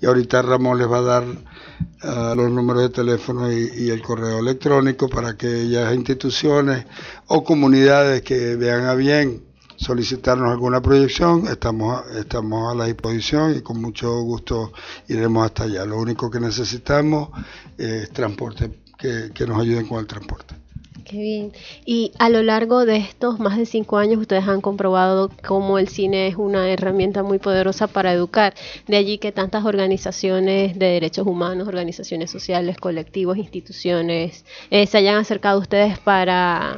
y 0.01 0.07
ahorita 0.07 0.41
Ramón 0.41 0.79
les 0.79 0.91
va 0.91 0.99
a 0.99 1.03
dar 1.03 1.25
eh, 1.25 2.35
los 2.35 2.51
números 2.51 2.85
de 2.85 2.89
teléfono 2.89 3.53
y, 3.53 3.91
el 3.91 4.01
correo 4.01 4.39
electrónico 4.39 5.11
para 5.11 5.37
que 5.37 5.47
aquellas 5.47 5.95
instituciones 5.95 6.87
o 7.27 7.45
comunidades 7.45 8.23
que 8.23 8.57
vean 8.57 8.87
a 8.87 8.95
bien 8.95 9.45
solicitarnos 9.77 10.51
alguna 10.51 10.81
proyección, 10.81 11.49
estamos, 11.49 12.03
estamos 12.17 12.73
a 12.73 12.75
la 12.75 12.87
disposición 12.87 13.59
y 13.59 13.61
con 13.61 13.79
mucho 13.79 14.23
gusto 14.23 14.73
iremos 15.09 15.45
hasta 15.45 15.65
allá. 15.65 15.85
Lo 15.85 15.99
único 15.99 16.31
que 16.31 16.41
necesitamos 16.41 17.29
es 17.77 18.11
transporte, 18.11 18.71
que, 18.97 19.47
nos 19.47 19.61
ayuden 19.61 19.87
con 19.87 19.99
el 19.99 20.07
transporte. 20.07 20.66
Qué 21.09 21.19
bien. 21.19 21.53
Y 21.85 22.11
a 22.19 22.29
lo 22.29 22.43
largo 22.43 22.85
de 22.85 22.97
estos 22.97 23.39
más 23.39 23.57
de 23.57 23.65
cinco 23.65 23.99
años 23.99 24.19
ustedes 24.21 24.49
han 24.49 24.61
comprobado 24.61 25.31
cómo 25.47 25.79
el 25.79 25.89
cine 25.89 26.27
es 26.27 26.35
una 26.35 26.69
herramienta 26.69 27.23
muy 27.23 27.39
poderosa 27.39 27.87
para 27.87 28.13
educar. 28.13 28.55
De 28.89 28.97
allí 28.97 29.19
que 29.19 29.31
tantas 29.31 29.65
organizaciones 29.65 30.77
de 30.77 30.87
derechos 30.87 31.27
humanos, 31.27 31.69
organizaciones 31.69 32.31
sociales, 32.33 32.77
colectivos, 32.79 33.39
instituciones, 33.39 34.45
eh, 34.71 34.87
se 34.87 34.99
hayan 34.99 35.17
acercado 35.17 35.59
a 35.59 35.61
ustedes 35.61 35.99
para 36.01 36.77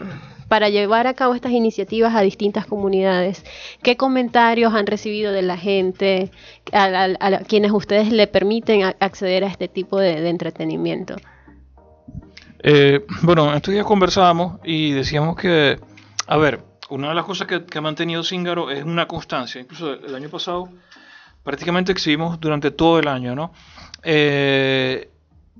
para 0.49 0.70
llevar 0.70 1.06
a 1.06 1.14
cabo 1.14 1.35
estas 1.35 1.52
iniciativas 1.52 2.14
a 2.14 2.23
distintas 2.23 2.66
comunidades. 2.66 3.44
¿Qué 3.82 3.97
comentarios 3.97 4.75
han 4.75 4.87
recibido 4.87 5.32
de 5.32 5.42
la 5.42 5.58
gente, 5.58 6.30
a, 6.73 7.40
quienes 7.47 7.70
ustedes 7.70 8.11
le 8.11 8.26
permiten 8.26 8.82
acceder 8.99 9.44
a 9.44 9.49
este 9.49 9.68
tipo 9.68 9.99
de, 10.00 10.26
entretenimiento? 10.28 11.16
Eh, 12.60 13.06
bueno, 13.22 13.54
estos 13.54 13.72
días 13.72 13.86
conversábamos 13.86 14.60
y 14.64 14.92
decíamos 14.92 15.36
que, 15.36 15.78
a 16.26 16.36
ver, 16.36 16.62
una 16.90 17.10
de 17.10 17.14
las 17.14 17.24
cosas 17.24 17.46
que, 17.46 17.78
ha 17.78 17.80
mantenido 17.80 18.24
Zingaro 18.24 18.70
es 18.70 18.84
una 18.84 19.06
constancia. 19.06 19.60
Incluso 19.60 19.92
el 19.92 20.14
año 20.14 20.28
pasado 20.28 20.68
prácticamente 21.44 21.92
exhibimos 21.92 22.40
durante 22.40 22.70
todo 22.70 22.98
el 22.98 23.08
año, 23.08 23.34
¿no? 23.34 23.52
Eh, 24.02 25.10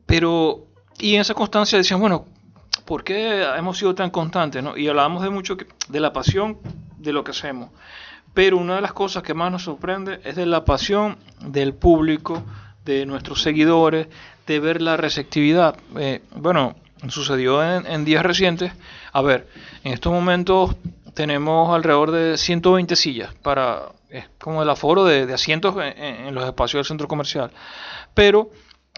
pero, 0.07 0.67
y 0.99 1.15
en 1.15 1.21
esa 1.21 1.35
constancia 1.35 1.79
decíamos, 1.79 2.01
bueno, 2.01 2.27
¿por 2.85 3.05
qué 3.05 3.45
hemos 3.57 3.79
sido 3.79 3.95
tan 3.95 4.11
constantes? 4.11 4.63
¿no? 4.63 4.77
Y 4.77 4.89
hablábamos 4.89 5.23
de 5.23 5.31
mucho 5.31 5.57
de 5.89 6.01
la 6.01 6.13
pasión 6.13 6.59
de 6.97 7.13
lo 7.13 7.23
que 7.25 7.33
hacemos. 7.33 7.71
Pero 8.35 8.57
una 8.57 8.77
de 8.77 8.81
las 8.81 8.93
cosas 8.93 9.23
que 9.23 9.35
más 9.35 9.53
nos 9.53 9.65
sorprende 9.65 10.21
es 10.25 10.37
de 10.37 10.47
la 10.47 10.65
pasión 10.65 11.19
del 11.41 11.75
público, 11.75 12.43
de 12.85 13.05
nuestros 13.05 13.43
seguidores, 13.43 14.09
de 14.47 14.61
ver 14.61 14.81
la 14.81 14.97
receptividad. 14.97 15.77
Eh, 15.99 16.23
bueno, 16.35 16.77
sucedió 17.09 17.63
en, 17.63 18.05
días 18.05 18.23
recientes. 18.23 18.73
A 19.13 19.23
ver, 19.23 19.49
en 19.85 19.93
estos 19.93 20.13
momentos 20.13 20.77
tenemos 21.15 21.75
alrededor 21.75 22.11
de 22.11 22.37
120 22.37 22.97
sillas 22.97 23.35
para 23.43 23.91
es 24.11 24.25
como 24.39 24.63
el 24.63 24.71
aforo 24.71 25.05
de, 25.05 25.33
asientos 25.33 25.77
en, 25.79 26.35
los 26.35 26.45
espacios 26.45 26.81
del 26.81 26.85
centro 26.87 27.09
comercial. 27.09 27.51
Pero 28.15 28.51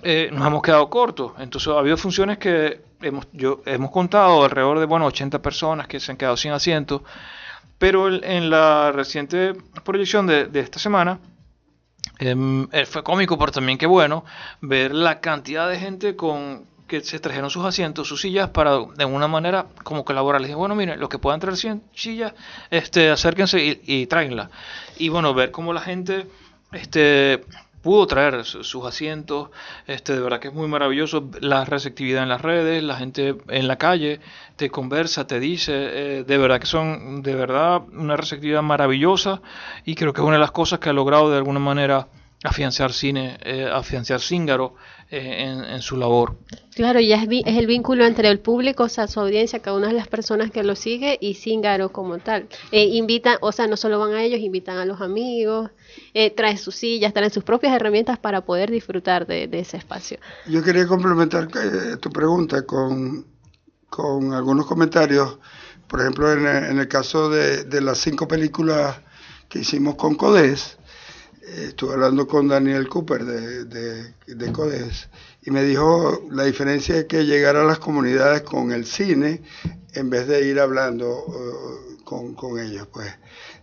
eh, 0.02 0.30
nos 0.32 0.46
hemos 0.46 0.62
quedado 0.62 0.88
cortos. 0.88 1.32
Entonces 1.38 1.72
ha 1.72 1.78
habido 1.78 1.96
funciones 1.96 2.38
que 2.38 2.80
hemos, 3.02 3.26
yo, 3.32 3.62
hemos 3.66 3.90
contado 3.90 4.44
alrededor 4.44 4.78
de 4.78 4.86
bueno, 4.86 5.06
80 5.06 5.42
personas 5.42 5.88
que 5.88 6.00
se 6.00 6.12
han 6.12 6.18
quedado 6.18 6.36
sin 6.36 6.52
asiento. 6.52 7.02
Pero 7.78 8.08
en 8.08 8.50
la 8.50 8.92
reciente 8.92 9.54
proyección 9.84 10.26
de, 10.26 10.48
esta 10.54 10.78
semana 10.78 11.18
em, 12.18 12.68
eh, 12.72 12.84
fue 12.84 13.02
cómico, 13.02 13.38
pero 13.38 13.52
también 13.52 13.78
qué 13.78 13.86
bueno 13.86 14.24
ver 14.60 14.94
la 14.94 15.20
cantidad 15.20 15.68
de 15.68 15.78
gente 15.78 16.14
con 16.14 16.66
que 16.90 17.00
se 17.02 17.20
trajeron 17.20 17.50
sus 17.50 17.64
asientos, 17.64 18.08
sus 18.08 18.20
sillas 18.20 18.50
para 18.50 18.78
de 18.78 19.04
alguna 19.04 19.28
manera 19.28 19.66
como 19.84 20.04
colaborar. 20.04 20.40
Les 20.40 20.52
bueno, 20.56 20.74
miren, 20.74 20.98
los 20.98 21.08
que 21.08 21.18
puedan 21.18 21.38
traer 21.38 21.56
sillas, 21.56 22.34
este, 22.68 23.10
acérquense 23.10 23.64
y, 23.64 23.80
y. 23.86 24.08
Y 24.98 25.08
bueno, 25.08 25.32
ver 25.32 25.52
cómo 25.52 25.72
la 25.72 25.82
gente 25.82 26.26
este, 26.72 27.44
pudo 27.80 28.08
traer 28.08 28.44
sus 28.44 28.84
asientos, 28.84 29.50
este, 29.86 30.14
de 30.14 30.20
verdad 30.20 30.40
que 30.40 30.48
es 30.48 30.54
muy 30.54 30.66
maravilloso 30.66 31.30
la 31.40 31.64
receptividad 31.64 32.24
en 32.24 32.28
las 32.28 32.42
redes, 32.42 32.82
la 32.82 32.96
gente 32.96 33.36
en 33.46 33.68
la 33.68 33.76
calle 33.76 34.18
te 34.56 34.68
conversa, 34.68 35.28
te 35.28 35.38
dice, 35.38 35.72
eh, 35.74 36.24
de 36.24 36.38
verdad 36.38 36.58
que 36.58 36.66
son 36.66 37.22
de 37.22 37.36
verdad 37.36 37.82
una 37.92 38.16
receptividad 38.16 38.62
maravillosa 38.62 39.42
y 39.84 39.94
creo 39.94 40.12
que 40.12 40.22
es 40.22 40.26
una 40.26 40.36
de 40.36 40.40
las 40.40 40.50
cosas 40.50 40.80
que 40.80 40.90
ha 40.90 40.92
logrado 40.92 41.30
de 41.30 41.36
alguna 41.36 41.60
manera 41.60 42.08
afianzar 42.42 42.92
cine, 42.92 43.38
eh, 43.42 43.68
afianzar 43.70 44.20
Cíngaro 44.20 44.74
eh, 45.10 45.64
en, 45.68 45.82
su 45.82 45.96
labor. 45.96 46.38
Claro, 46.74 47.00
ya 47.00 47.16
es, 47.16 47.28
es, 47.44 47.58
el 47.58 47.66
vínculo 47.66 48.06
entre 48.06 48.28
el 48.28 48.38
público, 48.38 48.84
o 48.84 48.88
sea, 48.88 49.08
su 49.08 49.20
audiencia, 49.20 49.60
cada 49.60 49.76
una 49.76 49.88
de 49.88 49.94
las 49.94 50.08
personas 50.08 50.50
que 50.50 50.62
lo 50.62 50.74
sigue 50.74 51.18
y 51.20 51.34
Cíngaro 51.34 51.90
como 51.90 52.18
tal. 52.18 52.48
Eh, 52.72 52.84
invitan, 52.84 53.36
o 53.40 53.52
sea, 53.52 53.66
no 53.66 53.76
solo 53.76 53.98
van 53.98 54.14
a 54.14 54.22
ellos, 54.22 54.40
invitan 54.40 54.78
a 54.78 54.86
los 54.86 55.00
amigos, 55.00 55.70
eh, 56.14 56.30
traen 56.30 56.56
sus 56.56 56.76
sillas, 56.76 57.12
traen 57.12 57.30
sus 57.30 57.44
propias 57.44 57.74
herramientas 57.74 58.18
para 58.18 58.42
poder 58.42 58.70
disfrutar 58.70 59.26
de, 59.26 59.48
ese 59.52 59.76
espacio. 59.76 60.18
Yo 60.46 60.62
quería 60.62 60.86
complementar 60.86 61.48
eh, 61.54 61.96
tu 62.00 62.10
pregunta 62.10 62.64
con, 62.64 63.26
con 63.90 64.32
algunos 64.32 64.66
comentarios. 64.66 65.38
Por 65.86 66.00
ejemplo, 66.00 66.32
en, 66.32 66.46
en 66.46 66.78
el 66.78 66.88
caso 66.88 67.28
de, 67.28 67.64
de 67.64 67.80
las 67.80 67.98
cinco 67.98 68.26
películas 68.28 69.00
que 69.48 69.58
hicimos 69.58 69.96
con 69.96 70.14
CODES, 70.14 70.78
estuve 71.56 71.94
hablando 71.94 72.26
con 72.26 72.48
Daniel 72.48 72.88
Cooper 72.88 73.24
de, 73.24 74.14
de, 74.26 74.52
CODES 74.52 75.08
y 75.42 75.50
me 75.50 75.62
dijo 75.62 76.26
la 76.30 76.44
diferencia 76.44 76.96
es 76.96 77.04
que 77.06 77.24
llegar 77.24 77.56
a 77.56 77.64
las 77.64 77.78
comunidades 77.78 78.42
con 78.42 78.72
el 78.72 78.86
cine 78.86 79.42
en 79.94 80.10
vez 80.10 80.26
de 80.28 80.46
ir 80.46 80.60
hablando 80.60 81.08
uh, 81.08 82.34
con, 82.34 82.58
ellos, 82.58 82.88
pues 82.92 83.08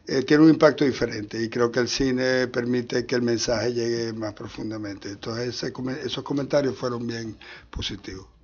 eh, 0.08 0.24
tiene 0.24 0.44
un 0.44 0.50
impacto 0.50 0.86
diferente 0.86 1.42
y 1.42 1.50
creo 1.50 1.72
que 1.72 1.82
el 1.82 1.90
cine 1.90 2.48
permite 2.48 3.06
que 3.06 3.16
el 3.16 3.22
mensaje 3.22 3.74
llegue 3.74 4.14
más 4.14 4.34
profundamente. 4.34 5.10
Entonces 5.10 5.62
esos 6.06 6.24
comentarios 6.24 6.78
fueron 6.78 7.06
bien 7.06 7.38
positivos. 7.70 8.37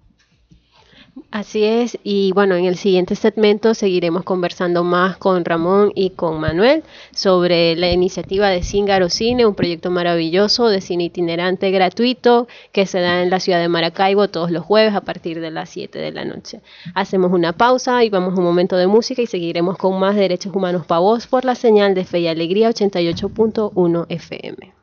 Así 1.30 1.64
es, 1.64 1.98
y 2.04 2.32
bueno, 2.32 2.56
en 2.56 2.66
el 2.66 2.76
siguiente 2.76 3.16
segmento 3.16 3.76
seguiremos 3.76 4.24
conversando 4.24 4.84
más 4.84 5.18
con 5.18 5.46
Ramón 5.46 5.92
y 5.94 6.12
con 6.12 6.40
Manuel 6.40 6.84
sobre 7.12 7.76
la 7.76 7.92
iniciativa 7.92 8.50
de 8.50 8.64
Cíngaro 8.64 9.10
Cine, 9.10 9.46
un 9.46 9.54
proyecto 9.54 9.92
maravilloso 9.92 10.70
de 10.70 10.82
cine 10.82 11.06
itinerante 11.06 11.70
gratuito 11.70 12.48
que 12.72 12.88
se 12.88 13.00
da 13.00 13.22
en 13.22 13.30
la 13.30 13.40
ciudad 13.40 13.60
de 13.60 13.68
Maracaibo 13.68 14.28
todos 14.28 14.50
los 14.50 14.64
jueves 14.64 14.96
a 14.96 15.02
partir 15.02 15.40
de 15.40 15.52
las 15.52 15.70
7 15.70 16.00
de 16.00 16.12
la 16.12 16.26
noche. 16.26 16.62
Hacemos 16.96 17.32
una 17.32 17.54
pausa 17.54 18.04
y 18.04 18.10
vamos 18.10 18.34
a 18.34 18.38
un 18.38 18.46
momento 18.46 18.76
de 18.76 18.88
música 18.88 19.22
y 19.22 19.28
seguiremos 19.28 19.78
con 19.78 20.00
más 20.00 20.16
Derechos 20.16 20.56
Humanos 20.56 20.86
para 20.88 21.00
Vos 21.00 21.28
por 21.28 21.46
la 21.46 21.54
señal 21.54 21.94
de 21.94 22.06
Fe 22.06 22.22
y 22.22 22.28
Alegría 22.28 22.70
88.1 22.70 24.06
FM. 24.10 24.83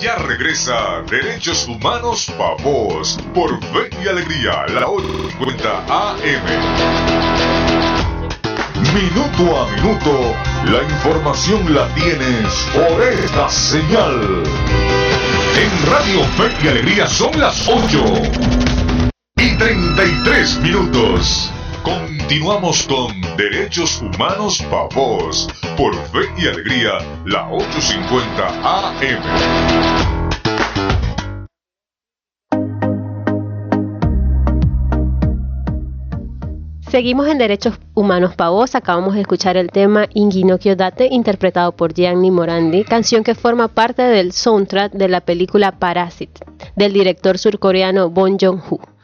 Ya 0.00 0.16
regresa 0.16 1.02
Derechos 1.08 1.66
Humanos 1.66 2.30
Pa' 2.36 2.62
Vos 2.62 3.18
por 3.34 3.58
Fe 3.60 3.88
y 4.04 4.08
Alegría, 4.08 4.66
la 4.68 4.86
50 4.86 5.86
AM. 5.88 6.42
Minuto 8.92 9.58
a 9.58 9.70
minuto, 9.72 10.34
la 10.66 10.82
información 10.82 11.74
la 11.74 11.88
tienes 11.94 12.66
por 12.74 13.02
esta 13.02 13.48
señal. 13.48 14.42
En 15.56 15.90
Radio 15.90 16.24
Fe 16.36 16.52
y 16.62 16.68
Alegría 16.68 17.06
son 17.06 17.40
las 17.40 17.66
8 17.66 18.04
y 19.38 19.56
33 19.56 20.60
minutos. 20.60 21.50
Continuamos 21.86 22.84
con 22.88 23.12
Derechos 23.36 24.02
Humanos 24.02 24.60
Pa' 24.68 24.88
Vos 24.92 25.48
por 25.76 25.94
Fe 25.94 26.28
y 26.36 26.48
Alegría, 26.48 26.98
la 27.24 27.48
850 27.48 28.48
AM. 28.64 29.22
Seguimos 36.90 37.28
en 37.28 37.38
Derechos 37.38 37.78
Humanos 37.94 38.34
Pa' 38.34 38.48
Vos. 38.48 38.74
Acabamos 38.74 39.14
de 39.14 39.20
escuchar 39.20 39.56
el 39.56 39.70
tema 39.70 40.08
Inguino 40.12 40.58
Kyodate, 40.58 41.06
interpretado 41.12 41.70
por 41.76 41.94
Gianni 41.94 42.32
Morandi, 42.32 42.82
canción 42.82 43.22
que 43.22 43.36
forma 43.36 43.68
parte 43.68 44.02
del 44.02 44.32
soundtrack 44.32 44.92
de 44.92 45.06
la 45.06 45.20
película 45.20 45.78
Parasite, 45.78 46.44
del 46.74 46.92
director 46.92 47.38
surcoreano 47.38 48.10
Bong 48.10 48.38
Joon-ho. 48.40 48.95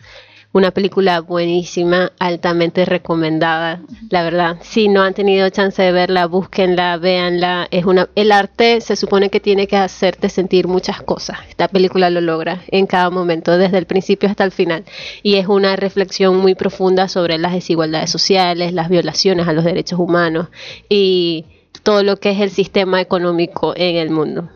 Una 0.54 0.70
película 0.70 1.20
buenísima, 1.20 2.12
altamente 2.18 2.84
recomendada, 2.84 3.80
la 4.10 4.22
verdad. 4.22 4.58
Si 4.60 4.86
no 4.88 5.02
han 5.02 5.14
tenido 5.14 5.48
chance 5.48 5.80
de 5.80 5.92
verla, 5.92 6.26
búsquenla, 6.26 6.98
véanla. 6.98 7.68
Es 7.70 7.86
una, 7.86 8.10
el 8.14 8.30
arte 8.32 8.82
se 8.82 8.94
supone 8.96 9.30
que 9.30 9.40
tiene 9.40 9.66
que 9.66 9.78
hacerte 9.78 10.28
sentir 10.28 10.68
muchas 10.68 11.00
cosas. 11.00 11.38
Esta 11.48 11.68
película 11.68 12.10
lo 12.10 12.20
logra 12.20 12.64
en 12.68 12.86
cada 12.86 13.08
momento, 13.08 13.56
desde 13.56 13.78
el 13.78 13.86
principio 13.86 14.28
hasta 14.28 14.44
el 14.44 14.52
final. 14.52 14.84
Y 15.22 15.36
es 15.36 15.46
una 15.46 15.74
reflexión 15.74 16.36
muy 16.36 16.54
profunda 16.54 17.08
sobre 17.08 17.38
las 17.38 17.54
desigualdades 17.54 18.10
sociales, 18.10 18.74
las 18.74 18.90
violaciones 18.90 19.48
a 19.48 19.54
los 19.54 19.64
derechos 19.64 19.98
humanos 19.98 20.48
y 20.86 21.46
todo 21.82 22.02
lo 22.02 22.18
que 22.18 22.30
es 22.30 22.40
el 22.40 22.50
sistema 22.50 23.00
económico 23.00 23.72
en 23.74 23.96
el 23.96 24.10
mundo. 24.10 24.50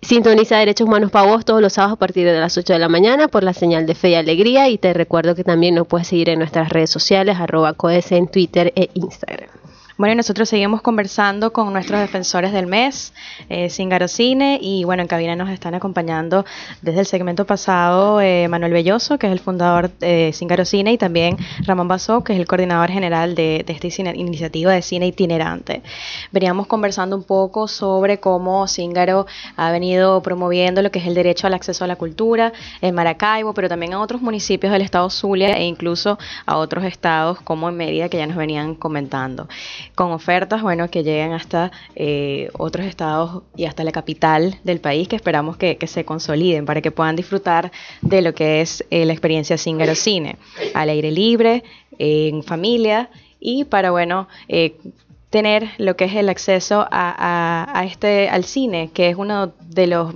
Sintoniza 0.00 0.58
Derechos 0.58 0.86
Humanos 0.86 1.10
para 1.10 1.26
vos 1.26 1.44
todos 1.44 1.60
los 1.60 1.72
sábados 1.72 1.96
a 1.96 1.98
partir 1.98 2.24
de 2.24 2.38
las 2.38 2.56
8 2.56 2.72
de 2.72 2.78
la 2.78 2.88
mañana 2.88 3.28
por 3.28 3.42
la 3.42 3.52
señal 3.52 3.84
de 3.84 3.94
Fe 3.94 4.10
y 4.10 4.14
Alegría 4.14 4.68
y 4.68 4.78
te 4.78 4.94
recuerdo 4.94 5.34
que 5.34 5.44
también 5.44 5.74
nos 5.74 5.86
puedes 5.86 6.06
seguir 6.06 6.28
en 6.28 6.38
nuestras 6.38 6.68
redes 6.68 6.90
sociales 6.90 7.36
arroba 7.38 7.74
en 8.10 8.28
Twitter 8.28 8.72
e 8.76 8.90
Instagram. 8.94 9.57
Bueno, 9.98 10.14
nosotros 10.14 10.48
seguimos 10.48 10.80
conversando 10.80 11.52
con 11.52 11.72
nuestros 11.72 11.98
defensores 11.98 12.52
del 12.52 12.68
mes, 12.68 13.12
eh, 13.48 13.68
Cine, 13.68 14.60
y 14.62 14.84
bueno, 14.84 15.02
en 15.02 15.08
cabina 15.08 15.34
nos 15.34 15.50
están 15.50 15.74
acompañando 15.74 16.44
desde 16.82 17.00
el 17.00 17.06
segmento 17.06 17.46
pasado 17.46 18.20
eh, 18.20 18.46
Manuel 18.46 18.74
Belloso, 18.74 19.18
que 19.18 19.26
es 19.26 19.32
el 19.32 19.40
fundador 19.40 19.90
de 19.98 20.30
Cingaro 20.32 20.64
Cine, 20.64 20.92
y 20.92 20.98
también 20.98 21.36
Ramón 21.66 21.88
Basó, 21.88 22.22
que 22.22 22.32
es 22.32 22.38
el 22.38 22.46
coordinador 22.46 22.90
general 22.90 23.34
de, 23.34 23.64
esta 23.66 23.88
iniciativa 24.14 24.70
de 24.70 24.82
cine 24.82 25.08
itinerante. 25.08 25.82
Veníamos 26.30 26.68
conversando 26.68 27.16
un 27.16 27.24
poco 27.24 27.66
sobre 27.66 28.20
cómo 28.20 28.68
Cíngaro 28.68 29.26
ha 29.56 29.72
venido 29.72 30.22
promoviendo 30.22 30.80
lo 30.80 30.92
que 30.92 31.00
es 31.00 31.08
el 31.08 31.14
derecho 31.14 31.48
al 31.48 31.54
acceso 31.54 31.82
a 31.82 31.88
la 31.88 31.96
cultura 31.96 32.52
en 32.82 32.94
Maracaibo, 32.94 33.52
pero 33.52 33.68
también 33.68 33.94
a 33.94 34.00
otros 34.00 34.22
municipios 34.22 34.72
del 34.72 34.82
estado 34.82 35.10
Zulia 35.10 35.56
e 35.56 35.64
incluso 35.64 36.20
a 36.46 36.56
otros 36.56 36.84
estados 36.84 37.40
como 37.40 37.68
en 37.68 37.76
Mérida, 37.76 38.08
que 38.08 38.18
ya 38.18 38.28
nos 38.28 38.36
venían 38.36 38.76
comentando 38.76 39.48
con 39.98 40.12
ofertas, 40.12 40.62
bueno, 40.62 40.88
que 40.88 41.02
lleguen 41.02 41.32
hasta 41.32 41.72
eh, 41.96 42.50
otros 42.56 42.86
estados 42.86 43.42
y 43.56 43.64
hasta 43.64 43.82
la 43.82 43.90
capital 43.90 44.56
del 44.62 44.78
país, 44.80 45.08
que 45.08 45.16
esperamos 45.16 45.56
que, 45.56 45.76
se 45.88 46.04
consoliden 46.04 46.66
para 46.66 46.80
que 46.80 46.92
puedan 46.92 47.16
disfrutar 47.16 47.72
de 48.00 48.22
lo 48.22 48.32
que 48.32 48.60
es 48.60 48.84
eh, 48.90 49.04
la 49.04 49.12
experiencia 49.12 49.58
Cingaro 49.58 49.96
Cine, 49.96 50.36
al 50.72 50.90
aire 50.90 51.10
libre, 51.10 51.64
en 51.98 52.44
familia 52.44 53.10
y 53.40 53.64
para, 53.64 53.90
bueno, 53.90 54.28
eh, 54.46 54.76
tener 55.30 55.68
lo 55.78 55.96
que 55.96 56.04
es 56.04 56.14
el 56.14 56.28
acceso 56.28 56.86
a, 56.92 57.82
este, 57.84 58.28
al 58.28 58.44
cine, 58.44 58.90
que 58.94 59.08
es 59.08 59.16
uno 59.16 59.52
de 59.66 59.88
los 59.88 60.14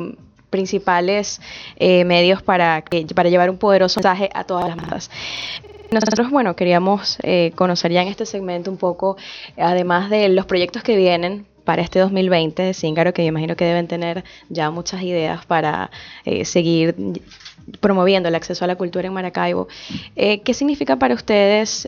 principales 0.48 1.40
medios 1.80 2.40
para, 2.40 2.84
para 3.16 3.28
llevar 3.30 3.50
un 3.50 3.58
poderoso 3.58 3.98
mensaje 3.98 4.30
a 4.32 4.44
todas 4.44 4.68
las 4.68 4.76
masas. 4.76 5.10
Nosotros, 5.92 6.30
bueno, 6.30 6.56
queríamos 6.56 7.18
eh, 7.22 7.52
conocer 7.54 7.92
ya 7.92 8.00
en 8.00 8.08
este 8.08 8.25
segmento 8.25 8.70
un 8.70 8.78
poco, 8.78 9.18
además 9.58 10.08
de 10.08 10.30
los 10.30 10.46
proyectos 10.46 10.82
que 10.82 10.96
vienen 10.96 11.44
para 11.64 11.82
este 11.82 11.99
2020 11.99 12.62
de 12.62 12.72
Cíngaro, 12.72 13.12
que 13.12 13.26
imagino 13.26 13.56
que 13.56 13.66
deben 13.66 13.88
tener 13.88 14.25
ya 14.49 14.70
muchas 14.70 15.02
ideas 15.02 15.44
para 15.44 15.90
eh, 16.25 16.46
seguir 16.46 16.96
promoviendo 17.80 18.30
el 18.30 18.34
acceso 18.34 18.64
a 18.64 18.68
la 18.68 18.76
cultura 18.76 19.06
en 19.06 19.12
Maracaibo. 19.12 19.68
Eh, 20.16 20.40
¿Qué 20.40 20.54
significa 20.54 20.96
para 20.96 21.14
ustedes 21.14 21.87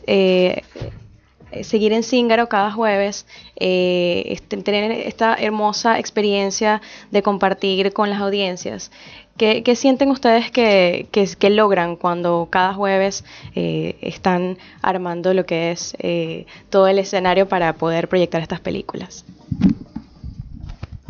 seguir 1.63 1.93
en 1.93 2.03
Cíngaro 2.03 2.47
cada 2.47 2.71
jueves, 2.71 3.25
este, 3.55 4.57
tener 4.57 4.91
esta 4.91 5.35
hermosa 5.35 5.97
experiencia 5.97 6.79
de 7.09 7.23
compartir 7.23 7.91
con 7.91 8.11
las 8.11 8.21
audiencias? 8.21 8.91
¿Qué, 9.37 9.75
sienten 9.75 10.09
ustedes 10.11 10.49
que, 10.49 11.37
logran 11.49 11.97
cuando 11.97 12.47
cada 12.49 12.73
jueves 12.73 13.25
eh, 13.53 13.97
están 14.01 14.57
armando 14.81 15.33
lo 15.33 15.45
que 15.45 15.71
es 15.71 15.93
eh, 15.99 16.45
todo 16.69 16.87
el 16.87 16.99
escenario 16.99 17.45
para 17.45 17.73
poder 17.73 18.07
proyectar 18.07 18.41
estas 18.41 18.61
películas? 18.61 19.25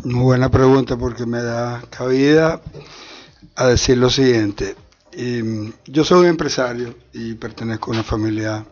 Muy 0.02 0.24
buena 0.24 0.50
pregunta 0.50 0.96
porque 0.96 1.24
me 1.24 1.40
da 1.40 1.82
cabida 1.88 2.60
a 3.54 3.66
decir 3.68 3.96
lo 3.98 4.10
siguiente. 4.10 4.74
yo 5.86 6.04
soy 6.04 6.20
un 6.22 6.26
empresario 6.26 6.96
y 7.12 7.34
pertenezco 7.34 7.92
a 7.92 7.94
una 7.94 8.02
familia 8.02 8.66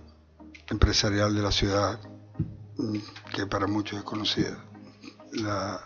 empresarial 0.68 1.32
de 1.32 1.42
la 1.42 1.52
ciudad 1.52 2.00
mm, 2.76 2.98
que 3.36 3.46
para 3.46 3.68
muchos 3.68 4.00
es 4.00 4.04
conocida. 4.04 4.58
La, 5.32 5.80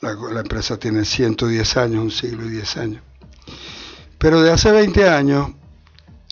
la, 0.00 0.40
empresa 0.40 0.78
tiene 0.78 1.04
110 1.04 1.76
años, 1.76 2.02
un 2.02 2.10
siglo 2.10 2.44
y 2.46 2.50
10 2.50 2.76
años. 2.76 3.02
Pero 4.18 4.40
de 4.42 4.50
hace 4.50 4.70
20 4.72 5.08
años 5.08 5.50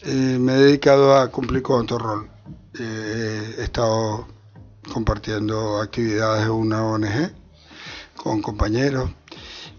eh, 0.02 0.38
me 0.40 0.54
he 0.54 0.58
dedicado 0.58 1.16
a 1.16 1.30
cumplir 1.30 1.62
con 1.62 1.82
otro 1.82 1.98
rol. 1.98 2.30
Eh, 2.78 3.56
he 3.58 3.62
estado 3.62 4.26
compartiendo 4.92 5.80
actividades 5.80 6.44
en 6.44 6.50
una 6.50 6.84
ONG 6.84 7.32
con 8.16 8.42
compañeros 8.42 9.10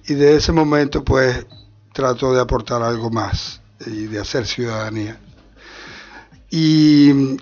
y 0.08 0.14
de 0.14 0.38
ese 0.38 0.52
momento 0.52 1.04
pues 1.04 1.46
trato 1.94 2.34
de 2.34 2.42
aportar 2.42 2.82
algo 2.82 3.10
más 3.10 3.62
y 3.86 4.08
de 4.08 4.20
hacer 4.20 4.46
ciudadanía. 4.46 5.20
Y 6.50 7.38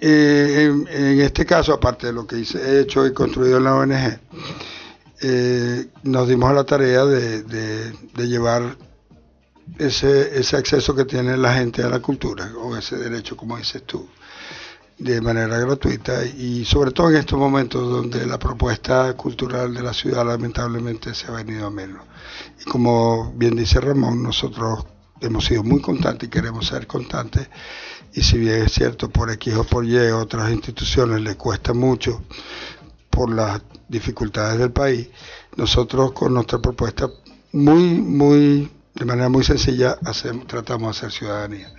eh, 0.00 0.72
en, 0.88 1.20
este 1.20 1.44
caso, 1.44 1.72
aparte 1.72 2.08
de 2.08 2.12
lo 2.12 2.26
que 2.26 2.38
hice, 2.38 2.58
he 2.58 2.80
hecho 2.80 3.06
y 3.06 3.12
construido 3.12 3.58
en 3.58 3.64
la 3.64 3.74
ONG, 3.74 4.20
eh, 5.20 5.86
nos 6.02 6.28
dimos 6.28 6.50
a 6.50 6.54
la 6.54 6.64
tarea 6.64 7.04
de, 7.04 7.92
llevar 8.16 8.76
ese, 9.78 10.38
ese 10.38 10.56
acceso 10.56 10.94
que 10.94 11.04
tiene 11.04 11.36
la 11.36 11.54
gente 11.54 11.82
a 11.82 11.88
la 11.88 12.00
cultura, 12.00 12.52
o 12.58 12.76
ese 12.76 12.96
derecho, 12.96 13.36
como 13.36 13.56
dices 13.56 13.82
tú, 13.84 14.08
de 14.98 15.20
manera 15.20 15.58
gratuita 15.58 16.24
y 16.24 16.64
sobre 16.64 16.90
todo 16.90 17.10
en 17.10 17.16
estos 17.16 17.38
momentos 17.38 17.88
donde 17.88 18.26
la 18.26 18.38
propuesta 18.38 19.12
cultural 19.14 19.74
de 19.74 19.82
la 19.82 19.92
ciudad 19.92 20.24
lamentablemente 20.24 21.14
se 21.14 21.26
ha 21.26 21.32
venido 21.32 21.66
a 21.66 21.70
menos. 21.70 22.02
Y 22.60 22.64
como 22.64 23.32
bien 23.32 23.56
dice 23.56 23.80
Ramón, 23.80 24.22
nosotros 24.22 24.86
hemos 25.20 25.44
sido 25.44 25.62
muy 25.62 25.80
constantes 25.80 26.28
y 26.28 26.30
queremos 26.30 26.66
ser 26.66 26.86
constantes 26.86 27.48
y 28.14 28.22
si 28.22 28.38
bien 28.38 28.62
es 28.62 28.72
cierto 28.72 29.10
por 29.10 29.30
X 29.30 29.54
o 29.54 29.64
por 29.64 29.84
Y 29.84 29.98
otras 29.98 30.50
instituciones 30.50 31.20
les 31.20 31.36
cuesta 31.36 31.74
mucho 31.74 32.22
por 33.10 33.30
las 33.34 33.60
dificultades 33.88 34.58
del 34.58 34.72
país, 34.72 35.08
nosotros 35.56 36.12
con 36.12 36.34
nuestra 36.34 36.58
propuesta 36.58 37.08
muy, 37.52 37.82
muy, 38.00 38.70
de 38.94 39.04
manera 39.04 39.28
muy 39.28 39.44
sencilla, 39.44 39.96
hacemos, 40.04 40.46
tratamos 40.46 40.94
de 40.94 40.98
hacer 40.98 41.12
ciudadanía. 41.18 41.72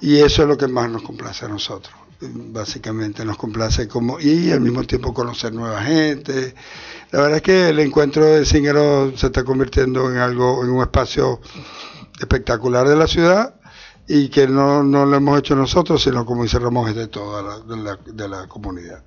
Y 0.00 0.18
eso 0.18 0.42
es 0.42 0.48
lo 0.48 0.56
que 0.56 0.66
más 0.66 0.90
nos 0.90 1.02
complace 1.02 1.44
a 1.44 1.48
nosotros. 1.48 1.94
Básicamente 2.20 3.24
nos 3.24 3.36
complace 3.36 3.88
como, 3.88 4.20
y 4.20 4.50
al 4.50 4.60
mismo 4.60 4.84
tiempo 4.84 5.14
conocer 5.14 5.54
nueva 5.54 5.82
gente. 5.82 6.54
La 7.12 7.20
verdad 7.22 7.36
es 7.36 7.42
que 7.42 7.68
el 7.70 7.78
encuentro 7.78 8.24
de 8.24 8.44
Cingero 8.44 9.16
se 9.16 9.26
está 9.26 9.44
convirtiendo 9.44 10.10
en 10.10 10.18
algo, 10.18 10.62
en 10.62 10.70
un 10.70 10.82
espacio 10.82 11.40
espectacular 12.20 12.86
de 12.88 12.96
la 12.96 13.06
ciudad 13.06 13.54
y 14.06 14.28
que 14.28 14.48
no, 14.48 14.82
no 14.82 15.06
lo 15.06 15.16
hemos 15.16 15.38
hecho 15.38 15.54
nosotros, 15.54 16.02
sino 16.02 16.26
como 16.26 16.42
dice 16.42 16.58
Ramón, 16.58 16.88
es 16.88 16.96
de 16.96 17.08
toda 17.08 17.42
la, 17.42 17.96
de 17.96 18.28
la 18.28 18.48
comunidad. 18.48 19.04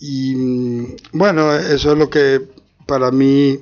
Y 0.00 0.34
mm, 0.34 0.96
bueno, 1.12 1.54
eso 1.54 1.92
es 1.92 1.98
lo 1.98 2.08
que 2.08 2.40
para 2.86 3.10
mí 3.10 3.60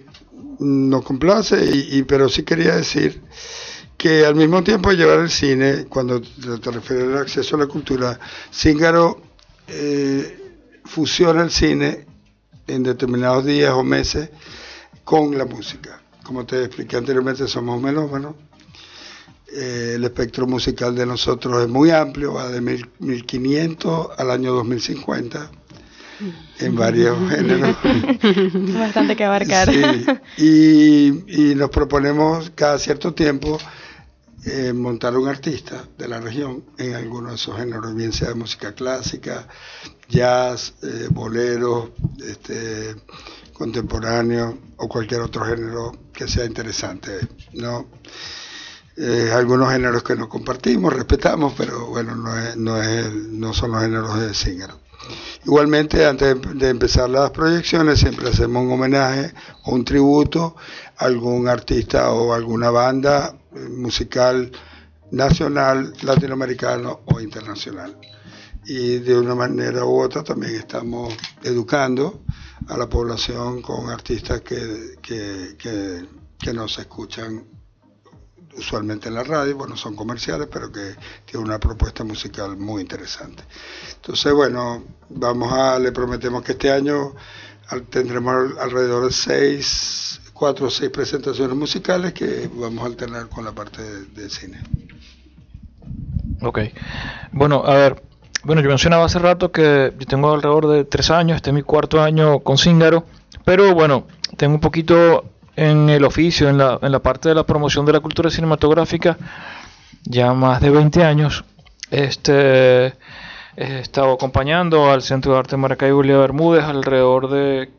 nos 0.60 1.04
complace, 1.04 1.58
y, 1.64 2.02
pero 2.04 2.28
sí 2.28 2.44
quería 2.44 2.76
decir 2.76 3.20
que 3.96 4.24
al 4.24 4.36
mismo 4.36 4.62
tiempo 4.62 4.92
llevar 4.92 5.20
el 5.20 5.30
cine, 5.30 5.86
cuando 5.88 6.20
te, 6.20 6.70
refieres 6.70 7.08
al 7.08 7.18
acceso 7.18 7.56
a 7.56 7.60
la 7.60 7.66
cultura, 7.66 8.18
Cíngaro 8.52 9.20
eh, 9.66 10.56
fusiona 10.84 11.42
el 11.42 11.50
cine 11.50 12.06
en 12.68 12.84
determinados 12.84 13.44
días 13.44 13.72
o 13.72 13.82
meses 13.82 14.30
con 15.04 15.36
la 15.36 15.44
música. 15.44 16.00
Como 16.22 16.46
te 16.46 16.64
expliqué 16.64 16.96
anteriormente, 16.96 17.48
somos 17.48 17.80
melómanos. 17.80 18.36
Eh, 19.52 19.94
el 19.96 20.04
espectro 20.04 20.46
musical 20.46 20.94
de 20.94 21.06
nosotros 21.06 21.62
es 21.62 21.68
muy 21.68 21.90
amplio, 21.90 22.34
va 22.34 22.48
de 22.48 22.60
1500 22.60 24.10
al 24.16 24.30
año 24.30 24.52
2050 24.52 25.50
en 26.60 26.74
varios 26.74 27.16
géneros. 27.30 27.76
Bastante 28.74 29.16
que 29.16 29.24
abarcar. 29.24 29.70
y, 30.36 31.54
nos 31.56 31.70
proponemos 31.70 32.52
cada 32.54 32.78
cierto 32.78 33.14
tiempo 33.14 33.58
eh, 34.44 34.72
montar 34.72 35.16
un 35.16 35.28
artista 35.28 35.84
de 35.96 36.08
la 36.08 36.20
región 36.20 36.64
en 36.78 36.94
alguno 36.94 37.30
de 37.30 37.34
esos 37.34 37.56
géneros, 37.56 37.94
bien 37.94 38.12
sea 38.12 38.28
de 38.28 38.34
música 38.34 38.72
clásica, 38.72 39.48
jazz, 40.08 40.74
eh, 40.82 41.08
bolero, 41.10 41.94
este, 42.24 42.94
contemporáneo 43.52 44.58
o 44.76 44.88
cualquier 44.88 45.20
otro 45.22 45.44
género 45.44 45.92
que 46.12 46.28
sea 46.28 46.44
interesante. 46.44 47.10
¿no? 47.54 47.86
Eh, 48.96 49.30
algunos 49.32 49.72
géneros 49.72 50.02
que 50.02 50.16
no 50.16 50.28
compartimos, 50.28 50.92
respetamos, 50.92 51.54
pero 51.56 51.86
bueno, 51.86 52.14
no, 52.14 52.36
es, 52.38 52.56
no, 52.56 52.82
es 52.82 53.12
no 53.12 53.52
son 53.52 53.72
los 53.72 53.82
géneros 53.82 54.20
de 54.20 54.34
Singer. 54.34 54.87
Igualmente, 55.44 56.04
antes 56.04 56.36
de 56.54 56.68
empezar 56.68 57.08
las 57.10 57.30
proyecciones, 57.30 58.00
siempre 58.00 58.28
hacemos 58.28 58.64
un 58.64 58.72
homenaje 58.72 59.32
o 59.64 59.74
un 59.74 59.84
tributo 59.84 60.56
a 60.96 61.04
algún 61.04 61.48
artista 61.48 62.12
o 62.12 62.32
alguna 62.32 62.70
banda 62.70 63.34
musical 63.70 64.50
nacional, 65.10 65.92
latinoamericano 66.02 67.00
o 67.06 67.20
internacional. 67.20 67.96
Y 68.66 68.98
de 68.98 69.18
una 69.18 69.34
manera 69.34 69.84
u 69.84 70.00
otra 70.00 70.22
también 70.22 70.54
estamos 70.56 71.14
educando 71.42 72.24
a 72.66 72.76
la 72.76 72.88
población 72.88 73.62
con 73.62 73.88
artistas 73.88 74.42
que, 74.42 74.96
que, 75.00 75.56
que 76.38 76.52
nos 76.52 76.78
escuchan 76.78 77.57
usualmente 78.56 79.08
en 79.08 79.14
la 79.14 79.24
radio, 79.24 79.56
bueno, 79.56 79.76
son 79.76 79.94
comerciales, 79.94 80.48
pero 80.50 80.70
que 80.72 80.94
tiene 81.24 81.44
una 81.44 81.58
propuesta 81.58 82.04
musical 82.04 82.56
muy 82.56 82.82
interesante. 82.82 83.42
Entonces, 83.94 84.32
bueno, 84.32 84.84
vamos 85.10 85.52
a, 85.52 85.78
le 85.78 85.92
prometemos 85.92 86.42
que 86.42 86.52
este 86.52 86.70
año 86.70 87.14
tendremos 87.90 88.58
alrededor 88.58 89.06
de 89.06 89.12
seis, 89.12 90.20
cuatro 90.32 90.66
o 90.66 90.70
seis 90.70 90.90
presentaciones 90.90 91.56
musicales 91.56 92.12
que 92.12 92.48
vamos 92.52 92.82
a 92.82 92.86
alternar 92.86 93.28
con 93.28 93.44
la 93.44 93.52
parte 93.52 93.82
de, 93.82 94.30
cine. 94.30 94.60
Ok. 96.40 96.60
Bueno, 97.32 97.62
a 97.66 97.74
ver, 97.74 98.02
bueno, 98.44 98.62
yo 98.62 98.68
mencionaba 98.68 99.04
hace 99.04 99.18
rato 99.18 99.52
que 99.52 99.92
yo 99.98 100.06
tengo 100.06 100.32
alrededor 100.32 100.68
de 100.68 100.84
tres 100.84 101.10
años, 101.10 101.36
este 101.36 101.50
es 101.50 101.54
mi 101.54 101.62
cuarto 101.62 102.00
año 102.00 102.40
con 102.40 102.56
Cíngaro, 102.56 103.04
pero 103.44 103.74
bueno, 103.74 104.06
tengo 104.36 104.54
un 104.54 104.60
poquito 104.60 105.24
en 105.58 105.90
el 105.90 106.04
oficio, 106.04 106.48
en 106.48 106.56
la, 106.56 106.78
en 106.80 106.92
la 106.92 107.00
parte 107.00 107.28
de 107.28 107.34
la 107.34 107.42
promoción 107.42 107.84
de 107.84 107.92
la 107.92 107.98
cultura 107.98 108.30
cinematográfica, 108.30 109.18
ya 110.04 110.32
más 110.32 110.60
de 110.60 110.70
20 110.70 111.02
años. 111.02 111.44
Este, 111.90 112.86
he 113.56 113.80
estado 113.80 114.12
acompañando 114.12 114.88
al 114.88 115.02
Centro 115.02 115.32
de 115.32 115.38
Arte 115.40 115.56
Maracaibo 115.56 115.96
Julia 115.96 116.18
Bermúdez 116.18 116.62
alrededor 116.62 117.28
de 117.28 117.70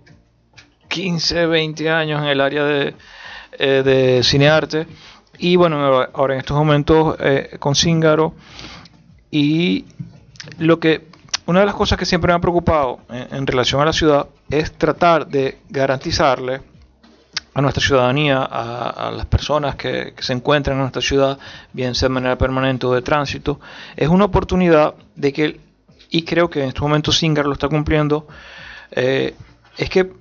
15, 0.90 1.46
20 1.46 1.90
años 1.90 2.22
en 2.22 2.28
el 2.28 2.42
área 2.42 2.66
de, 2.66 2.96
eh, 3.58 3.82
de 3.86 4.24
cinearte. 4.24 4.86
Y 5.38 5.56
bueno, 5.56 6.06
ahora 6.14 6.34
en 6.34 6.42
estos 6.42 6.58
momentos 6.58 7.16
eh, 7.22 7.56
con 7.60 7.76
Cíngaro. 7.76 8.34
Y 9.32 9.86
lo 10.58 10.82
que, 10.82 11.08
una 11.46 11.62
de 11.62 11.66
las 11.66 11.76
cosas 11.76 11.98
que 11.98 12.06
siempre 12.06 12.34
me 12.34 12.36
ha 12.36 12.42
preocupado 12.42 13.00
en, 13.10 13.48
relación 13.48 13.80
a 13.80 13.86
la 13.86 13.94
ciudad 13.94 14.28
es 14.50 14.74
tratar 14.74 15.28
de 15.28 15.60
garantizarle 15.70 16.60
a 17.54 17.62
nuestra 17.62 17.84
ciudadanía, 17.84 18.42
a, 18.44 19.12
las 19.12 19.26
personas 19.26 19.76
que, 19.76 20.14
se 20.20 20.34
encuentran 20.34 20.78
en 20.78 20.82
nuestra 20.82 21.02
ciudad, 21.02 21.40
bien 21.74 21.96
sea 21.96 22.10
de 22.10 22.14
manera 22.14 22.38
permanente 22.38 22.86
o 22.86 22.94
de 22.94 23.02
tránsito, 23.02 23.60
es 23.96 24.08
una 24.08 24.26
oportunidad 24.26 24.96
de 25.16 25.34
que, 25.34 25.60
y 26.10 26.24
creo 26.24 26.50
que 26.50 26.62
en 26.62 26.70
este 26.70 26.82
momento 26.82 27.12
Singar 27.12 27.46
lo 27.46 27.54
está 27.54 27.68
cumpliendo, 27.68 28.28
eh, 28.92 29.36
es 29.78 29.90
que 29.90 30.12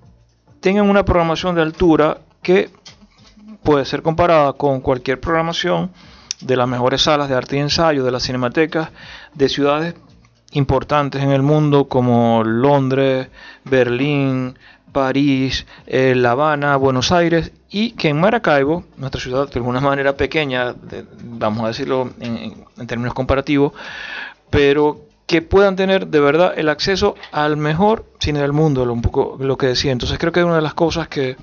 tengan 0.61 0.89
una 0.89 1.05
programación 1.05 1.55
de 1.55 1.63
altura 1.63 2.19
que 2.43 2.71
puede 3.63 3.85
ser 3.85 4.03
comparada 4.03 4.55
con 4.55 4.81
cualquier 4.81 5.21
programación 5.21 5.91
de 6.41 6.57
las 6.57 6.69
mejores 6.69 7.03
salas 7.03 7.29
de 7.29 7.35
arte 7.35 7.57
y 7.57 7.61
ensayo, 7.61 8.05
de 8.05 8.11
las 8.11 8.23
cinematecas, 8.23 8.91
de 9.35 9.49
ciudades 9.49 9.95
importantes 10.53 11.23
en 11.23 11.31
el 11.31 11.43
mundo 11.43 11.89
como 11.89 12.43
Londres, 12.45 13.29
Berlín, 13.65 14.59
París, 14.93 15.67
eh, 15.87 16.15
La 16.15 16.33
Habana, 16.33 16.77
Buenos 16.77 17.13
Aires 17.13 17.53
y 17.71 17.93
que 17.93 18.09
en 18.09 18.21
Maracaibo, 18.21 18.85
nuestra 18.97 19.21
ciudad 19.21 19.49
de 19.49 19.59
alguna 19.59 19.81
manera 19.81 20.17
pequeña, 20.17 20.75
vamos 21.23 21.65
a 21.65 21.69
decirlo 21.69 22.11
en, 22.21 22.65
términos 22.87 23.15
comparativos, 23.15 23.73
pero 24.51 25.01
que 25.27 25.43
puedan 25.43 25.77
tener 25.77 26.07
de 26.07 26.21
verdad 26.21 26.55
el 26.57 26.71
acceso 26.71 27.15
al 27.33 27.57
mejor 27.57 28.07
cine 28.19 28.41
del 28.41 28.53
mundo, 28.53 28.87
lo, 28.87 28.95
un 28.95 29.03
poco 29.03 29.37
lo 29.39 29.59
que 29.59 29.67
decía. 29.67 29.93
Entonces 29.93 30.19
creo 30.19 30.33
que 30.33 30.41
es 30.41 30.47
una 30.47 30.57
de 30.57 30.63
las 30.63 30.75
cosas 30.75 31.09
que, 31.09 31.37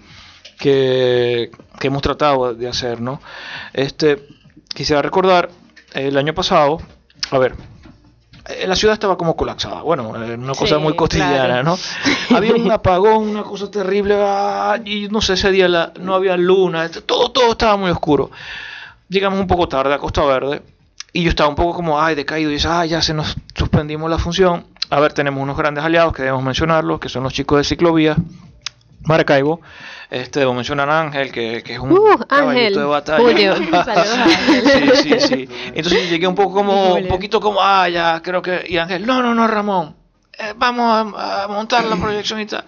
que, 0.58 1.51
hemos 1.81 2.01
tratado 2.01 2.55
de 2.55 2.67
hacer, 2.67 2.99
¿no? 3.01 3.21
Este, 3.73 4.27
quisiera 4.73 5.03
recordar 5.03 5.49
el 5.93 6.17
año 6.17 6.34
pasado, 6.34 6.79
a 7.29 7.38
ver, 7.38 7.55
la 8.65 8.75
ciudad 8.75 8.93
estaba 8.93 9.17
como 9.17 9.36
colapsada. 9.36 9.81
Bueno, 9.81 10.13
eh, 10.23 10.36
una 10.36 10.53
cosa 10.53 10.77
muy 10.77 10.95
cotidiana, 10.95 11.63
¿no? 11.63 11.77
Había 12.36 12.53
un 12.55 12.71
apagón, 12.71 13.29
una 13.29 13.43
cosa 13.43 13.69
terrible, 13.71 14.15
ah, 14.19 14.77
y 14.84 15.08
no 15.10 15.21
sé, 15.21 15.34
ese 15.34 15.51
día 15.51 15.91
no 15.99 16.15
había 16.15 16.38
luna, 16.38 16.89
todo, 16.89 17.31
todo 17.31 17.51
estaba 17.51 17.77
muy 17.77 17.89
oscuro. 17.89 18.31
Llegamos 19.10 19.39
un 19.39 19.47
poco 19.47 19.67
tarde 19.67 19.93
a 19.93 19.97
Costa 19.97 20.23
Verde, 20.25 20.62
y 21.15 21.23
yo 21.23 21.29
estaba 21.29 21.49
un 21.49 21.55
poco 21.55 21.73
como, 21.73 21.99
ay, 21.99 22.13
decaído, 22.13 22.51
y 22.51 22.55
dice, 22.55 22.67
ay, 22.69 22.89
ya 22.89 23.01
se 23.01 23.13
nos 23.13 23.36
suspendimos 23.55 24.10
la 24.10 24.17
función. 24.17 24.65
A 24.89 24.99
ver, 24.99 25.13
tenemos 25.13 25.41
unos 25.41 25.58
grandes 25.58 25.84
aliados 25.84 26.13
que 26.13 26.21
debemos 26.21 26.43
mencionarlos, 26.43 26.99
que 26.99 27.10
son 27.10 27.23
los 27.23 27.34
chicos 27.34 27.58
de 27.58 27.63
Ciclovía, 27.63 28.15
Maracaibo. 29.05 29.61
Este, 30.09 30.39
debo 30.39 30.53
mencionar 30.53 30.89
a 30.89 31.01
Ángel, 31.01 31.31
que, 31.31 31.63
que 31.63 31.73
es 31.73 31.79
un 31.79 31.91
uh, 31.91 32.17
caballito 32.27 32.79
de 32.79 32.85
batalla. 32.85 33.19
Julio. 33.19 33.55
sí, 33.55 34.93
sí, 35.01 35.19
sí. 35.19 35.49
Entonces 35.73 36.09
llegué 36.09 36.27
un 36.27 36.35
poco 36.35 36.53
como, 36.53 36.95
un 36.95 37.07
poquito 37.07 37.39
como, 37.39 37.59
ah, 37.61 37.89
ya, 37.89 38.21
creo 38.21 38.41
que, 38.41 38.65
y 38.67 38.77
Ángel, 38.77 39.05
no, 39.05 39.21
no, 39.21 39.33
no, 39.33 39.47
Ramón, 39.47 39.95
eh, 40.37 40.53
vamos 40.55 41.13
a, 41.17 41.47
montar 41.47 41.85
la 41.85 41.95
proyección 41.95 42.39
y 42.39 42.45
tal. 42.45 42.65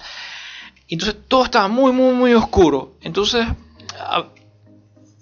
entonces 0.88 1.18
todo 1.28 1.46
estaba 1.46 1.68
muy, 1.68 1.92
muy, 1.92 2.14
muy 2.14 2.34
oscuro. 2.34 2.96
Entonces, 3.02 3.46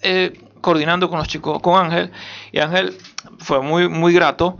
eh, 0.01 0.39
coordinando 0.61 1.09
con 1.09 1.19
los 1.19 1.27
chicos, 1.27 1.61
con 1.61 1.85
Ángel, 1.85 2.11
y 2.51 2.59
Ángel 2.59 2.97
fue 3.39 3.61
muy, 3.61 3.89
muy 3.89 4.13
grato 4.13 4.57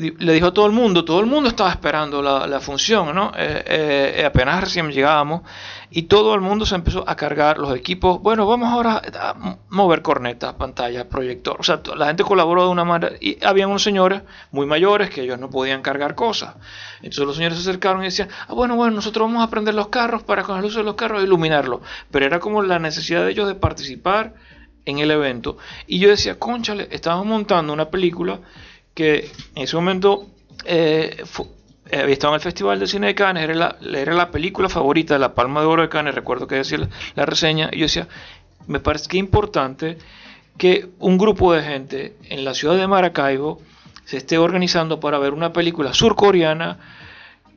le 0.00 0.32
dijo 0.32 0.46
a 0.46 0.54
todo 0.54 0.66
el 0.66 0.72
mundo, 0.72 1.04
todo 1.04 1.20
el 1.20 1.26
mundo 1.26 1.48
estaba 1.48 1.70
esperando 1.70 2.22
la, 2.22 2.60
función, 2.60 3.14
¿no? 3.14 3.32
Eh, 3.36 4.14
eh, 4.18 4.24
apenas 4.24 4.62
recién 4.62 4.90
llegábamos 4.90 5.42
y 5.90 6.02
todo 6.02 6.34
el 6.34 6.40
mundo 6.40 6.64
se 6.64 6.74
empezó 6.74 7.04
a 7.06 7.16
cargar 7.16 7.58
los 7.58 7.76
equipos. 7.76 8.20
Bueno, 8.22 8.46
vamos 8.46 8.70
ahora 8.70 9.02
a 9.20 9.58
mover 9.68 10.00
cornetas, 10.00 10.54
pantalla, 10.54 11.08
proyector. 11.08 11.56
O 11.58 11.62
sea, 11.62 11.80
la 11.96 12.06
gente 12.06 12.24
colaboró 12.24 12.64
de 12.64 12.70
una 12.70 12.84
manera 12.84 13.16
y 13.20 13.44
habían 13.44 13.68
unos 13.68 13.82
señores 13.82 14.22
muy 14.50 14.64
mayores 14.64 15.10
que 15.10 15.22
ellos 15.22 15.38
no 15.38 15.50
podían 15.50 15.82
cargar 15.82 16.14
cosas. 16.14 16.54
Entonces 16.98 17.26
los 17.26 17.36
señores 17.36 17.58
se 17.58 17.68
acercaron 17.68 18.02
y 18.02 18.06
decían, 18.06 18.28
ah, 18.48 18.54
bueno, 18.54 18.76
bueno, 18.76 18.96
nosotros 18.96 19.28
vamos 19.28 19.44
a 19.44 19.50
prender 19.50 19.74
los 19.74 19.88
carros 19.88 20.22
para 20.22 20.42
con 20.42 20.54
las 20.54 20.62
luces 20.62 20.78
de 20.78 20.84
los 20.84 20.94
carros 20.94 21.22
iluminarlo. 21.22 21.82
Pero 22.10 22.24
era 22.24 22.40
como 22.40 22.62
la 22.62 22.78
necesidad 22.78 23.24
de 23.24 23.32
ellos 23.32 23.46
de 23.46 23.54
participar 23.54 24.34
en 24.84 24.98
el 24.98 25.10
evento. 25.10 25.58
Y 25.86 25.98
yo 25.98 26.08
decía, 26.08 26.38
conchale, 26.38 26.88
estamos 26.90 27.26
montando 27.26 27.72
una 27.72 27.90
película 27.90 28.40
que 28.94 29.30
en 29.54 29.62
ese 29.62 29.76
momento 29.76 30.26
eh, 30.64 31.24
eh, 31.90 32.18
en 32.20 32.34
el 32.34 32.40
Festival 32.40 32.80
de 32.80 32.86
Cine 32.86 33.08
de 33.08 33.14
Cannes, 33.14 33.44
era 33.44 33.54
la, 33.54 33.76
era 33.82 34.14
la 34.14 34.30
película 34.30 34.68
favorita 34.68 35.14
de 35.14 35.20
la 35.20 35.34
Palma 35.34 35.60
de 35.60 35.66
Oro 35.66 35.82
de 35.82 35.88
Cannes, 35.88 36.14
recuerdo 36.14 36.46
que 36.46 36.56
decía 36.56 36.88
la, 37.14 37.26
reseña, 37.26 37.68
y 37.72 37.78
yo 37.78 37.84
decía, 37.84 38.08
me 38.66 38.80
parece 38.80 39.08
que 39.08 39.18
es 39.18 39.20
importante 39.20 39.98
que 40.56 40.88
un 40.98 41.18
grupo 41.18 41.52
de 41.52 41.62
gente 41.62 42.16
en 42.28 42.44
la 42.44 42.54
ciudad 42.54 42.76
de 42.76 42.86
Maracaibo 42.86 43.60
se 44.04 44.16
esté 44.16 44.38
organizando 44.38 45.00
para 45.00 45.18
ver 45.18 45.32
una 45.32 45.52
película 45.52 45.92
surcoreana 45.92 46.78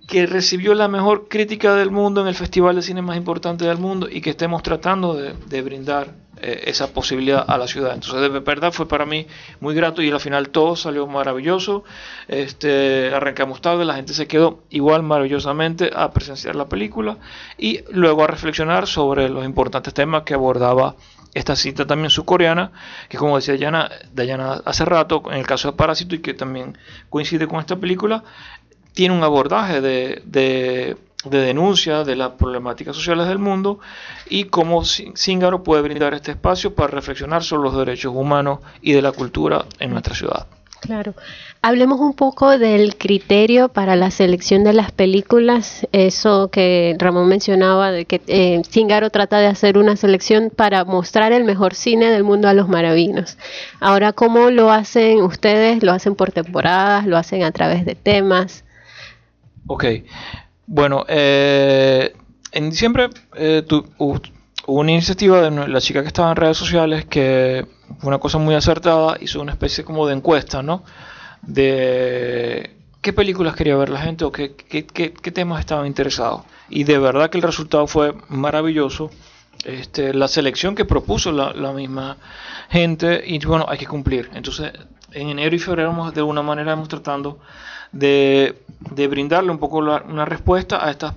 que 0.07 0.25
recibió 0.25 0.73
la 0.73 0.87
mejor 0.87 1.27
crítica 1.27 1.75
del 1.75 1.91
mundo 1.91 2.21
en 2.21 2.27
el 2.27 2.35
festival 2.35 2.75
de 2.75 2.81
cine 2.81 3.01
más 3.01 3.17
importante 3.17 3.65
del 3.65 3.77
mundo 3.77 4.07
y 4.09 4.21
que 4.21 4.31
estemos 4.31 4.61
tratando 4.63 5.15
de 5.15 5.61
brindar 5.61 6.25
eh, 6.41 6.63
esa 6.67 6.91
posibilidad 6.91 7.45
a 7.47 7.57
la 7.57 7.65
ciudad. 7.65 7.93
Entonces, 7.93 8.19
de 8.19 8.39
verdad 8.39 8.73
fue 8.73 8.87
para 8.89 9.05
mí 9.05 9.25
muy 9.61 9.73
grato 9.73 10.01
y 10.01 10.11
al 10.11 10.19
final 10.19 10.49
todo 10.49 10.75
salió 10.75 11.07
maravilloso. 11.07 11.85
Este, 12.27 13.13
arrancamos 13.13 13.61
tarde, 13.61 13.85
la 13.85 13.95
gente 13.95 14.13
se 14.13 14.27
quedó 14.27 14.63
igual 14.69 15.01
maravillosamente 15.01 15.91
a 15.95 16.11
presenciar 16.11 16.57
la 16.57 16.67
película 16.67 17.17
y 17.57 17.85
luego 17.89 18.23
a 18.23 18.27
reflexionar 18.27 18.85
sobre 18.85 19.29
los 19.29 19.45
importantes 19.45 19.93
temas 19.93 20.23
que 20.23 20.33
abordaba 20.33 20.97
esta 21.33 21.55
cita 21.55 21.87
también 21.87 22.09
subcoreana, 22.09 22.71
que 23.09 23.17
como 23.17 23.37
decía 23.37 23.53
Dayana, 23.53 23.89
Dayana 24.13 24.61
hace 24.65 24.83
rato, 24.83 25.23
en 25.31 25.37
el 25.37 25.47
caso 25.47 25.71
de 25.71 25.77
Parásito 25.77 26.15
y 26.15 26.19
que 26.19 26.33
también 26.33 26.77
coincide 27.09 27.47
con 27.47 27.59
esta 27.59 27.77
película, 27.77 28.23
tiene 28.95 29.15
un 29.15 29.23
abordaje 29.23 29.81
de 29.81 30.97
de 31.29 31.39
denuncia 31.39 32.03
de 32.03 32.15
las 32.15 32.31
problemáticas 32.31 32.95
sociales 32.95 33.27
del 33.27 33.39
mundo 33.39 33.79
y 34.29 34.45
cómo 34.45 34.83
Cíngaro 34.85 35.63
puede 35.63 35.81
brindar 35.81 36.13
este 36.13 36.31
espacio 36.31 36.73
para 36.75 36.89
reflexionar 36.89 37.43
sobre 37.43 37.63
los 37.63 37.77
derechos 37.77 38.13
humanos 38.15 38.59
y 38.81 38.93
de 38.93 39.01
la 39.01 39.11
cultura 39.11 39.65
en 39.79 39.91
nuestra 39.91 40.15
ciudad. 40.15 40.47
Claro. 40.81 41.15
Hablemos 41.63 41.99
un 41.99 42.13
poco 42.13 42.59
del 42.59 42.95
criterio 42.95 43.69
para 43.69 43.95
la 43.95 44.11
selección 44.11 44.63
de 44.63 44.73
las 44.73 44.91
películas, 44.91 45.87
eso 45.93 46.49
que 46.49 46.95
Ramón 46.99 47.27
mencionaba, 47.27 47.91
de 47.91 48.05
que 48.05 48.21
eh, 48.27 48.61
trata 49.11 49.39
de 49.39 49.47
hacer 49.47 49.79
una 49.79 49.95
selección 49.95 50.51
para 50.55 50.85
mostrar 50.85 51.31
el 51.31 51.43
mejor 51.43 51.73
cine 51.73 52.11
del 52.11 52.23
mundo 52.23 52.47
a 52.49 52.53
los 52.53 52.69
maravinos. 52.69 53.39
Ahora, 53.79 54.13
¿cómo 54.13 54.51
lo 54.51 54.69
hacen 54.69 55.23
ustedes? 55.23 55.81
¿Lo 55.81 55.91
hacen 55.91 56.13
por 56.13 56.31
temporadas? 56.31 57.07
¿Lo 57.07 57.17
hacen 57.17 57.41
a 57.41 57.51
través 57.51 57.83
de 57.83 57.95
temas? 57.95 58.63
Ok, 59.67 59.85
bueno, 60.67 61.05
eh, 61.07 62.13
en 62.51 62.69
diciembre 62.69 63.09
eh, 63.35 63.65
hubo 63.97 64.21
una 64.67 64.91
iniciativa 64.91 65.41
de 65.41 65.67
la 65.67 65.81
chica 65.81 66.01
que 66.01 66.07
estaba 66.07 66.29
en 66.29 66.35
redes 66.35 66.57
sociales 66.57 67.05
que 67.05 67.65
fue 67.99 68.07
una 68.07 68.19
cosa 68.19 68.37
muy 68.37 68.53
acertada, 68.53 69.17
hizo 69.19 69.41
una 69.41 69.53
especie 69.53 69.83
como 69.83 70.05
de 70.05 70.13
encuesta, 70.13 70.61
¿no? 70.61 70.83
De 71.41 72.75
qué 73.01 73.13
películas 73.13 73.55
quería 73.55 73.75
ver 73.75 73.89
la 73.89 74.01
gente 74.01 74.23
o 74.25 74.31
qué, 74.31 74.49
temas 75.33 75.59
estaban 75.59 75.87
interesados. 75.87 76.41
Y 76.69 76.83
de 76.83 76.99
verdad 76.99 77.29
que 77.31 77.37
el 77.37 77.43
resultado 77.43 77.87
fue 77.87 78.13
maravilloso. 78.29 79.09
Este, 79.63 80.13
la 80.13 80.27
selección 80.27 80.75
que 80.75 80.85
propuso 80.85 81.31
la, 81.31 81.51
la 81.53 81.71
misma 81.71 82.17
gente 82.69 83.23
y 83.25 83.43
bueno, 83.45 83.65
hay 83.67 83.79
que 83.79 83.87
cumplir. 83.87 84.29
Entonces, 84.33 84.73
en 85.11 85.29
enero 85.29 85.55
y 85.55 85.59
febrero 85.59 86.11
de 86.11 86.19
alguna 86.19 86.43
manera 86.43 86.73
hemos 86.73 86.87
tratando 86.87 87.39
de, 87.95 88.55
brindarle 89.09 89.51
un 89.51 89.57
poco 89.57 89.77
una 89.77 90.25
respuesta 90.25 90.85
a 90.85 90.91
estas 90.91 91.15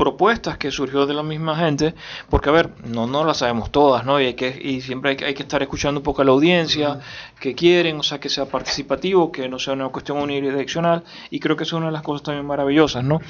propuestas 0.00 0.56
que 0.56 0.70
surgió 0.70 1.04
de 1.04 1.12
la 1.12 1.22
misma 1.22 1.54
gente, 1.56 1.94
porque 2.30 2.48
a 2.48 2.52
ver, 2.52 2.70
no, 2.86 3.06
no 3.06 3.22
las 3.22 3.36
sabemos 3.36 3.70
todas, 3.70 4.02
¿no? 4.06 4.18
Y, 4.18 4.24
hay 4.24 4.34
que, 4.34 4.58
y 4.58 4.80
siempre 4.80 5.10
hay 5.10 5.16
que, 5.18 5.26
hay 5.26 5.34
que 5.34 5.42
estar 5.42 5.60
escuchando 5.60 6.00
un 6.00 6.04
poco 6.04 6.22
a 6.22 6.24
la 6.24 6.30
audiencia, 6.30 7.00
que 7.38 7.54
quieren, 7.54 7.98
o 7.98 8.02
sea, 8.02 8.18
que 8.18 8.30
sea 8.30 8.46
participativo, 8.46 9.30
que 9.30 9.46
no 9.46 9.58
sea 9.58 9.74
una 9.74 9.90
cuestión 9.90 10.16
unidireccional, 10.16 11.04
y 11.28 11.38
creo 11.38 11.54
que 11.54 11.64
es 11.64 11.72
una 11.74 11.86
de 11.86 11.92
las 11.92 12.00
cosas 12.00 12.22
también 12.22 12.46
maravillosas, 12.46 13.04
¿no? 13.04 13.20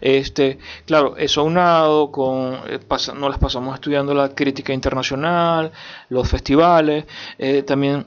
Este, 0.00 0.60
claro, 0.86 1.16
eso 1.16 1.40
aunado 1.40 2.12
con, 2.12 2.54
eh, 2.68 2.78
no 3.16 3.28
las 3.28 3.38
pasamos 3.38 3.74
estudiando 3.74 4.14
la 4.14 4.28
crítica 4.32 4.72
internacional, 4.72 5.72
los 6.08 6.28
festivales, 6.28 7.04
eh, 7.36 7.64
también 7.64 8.04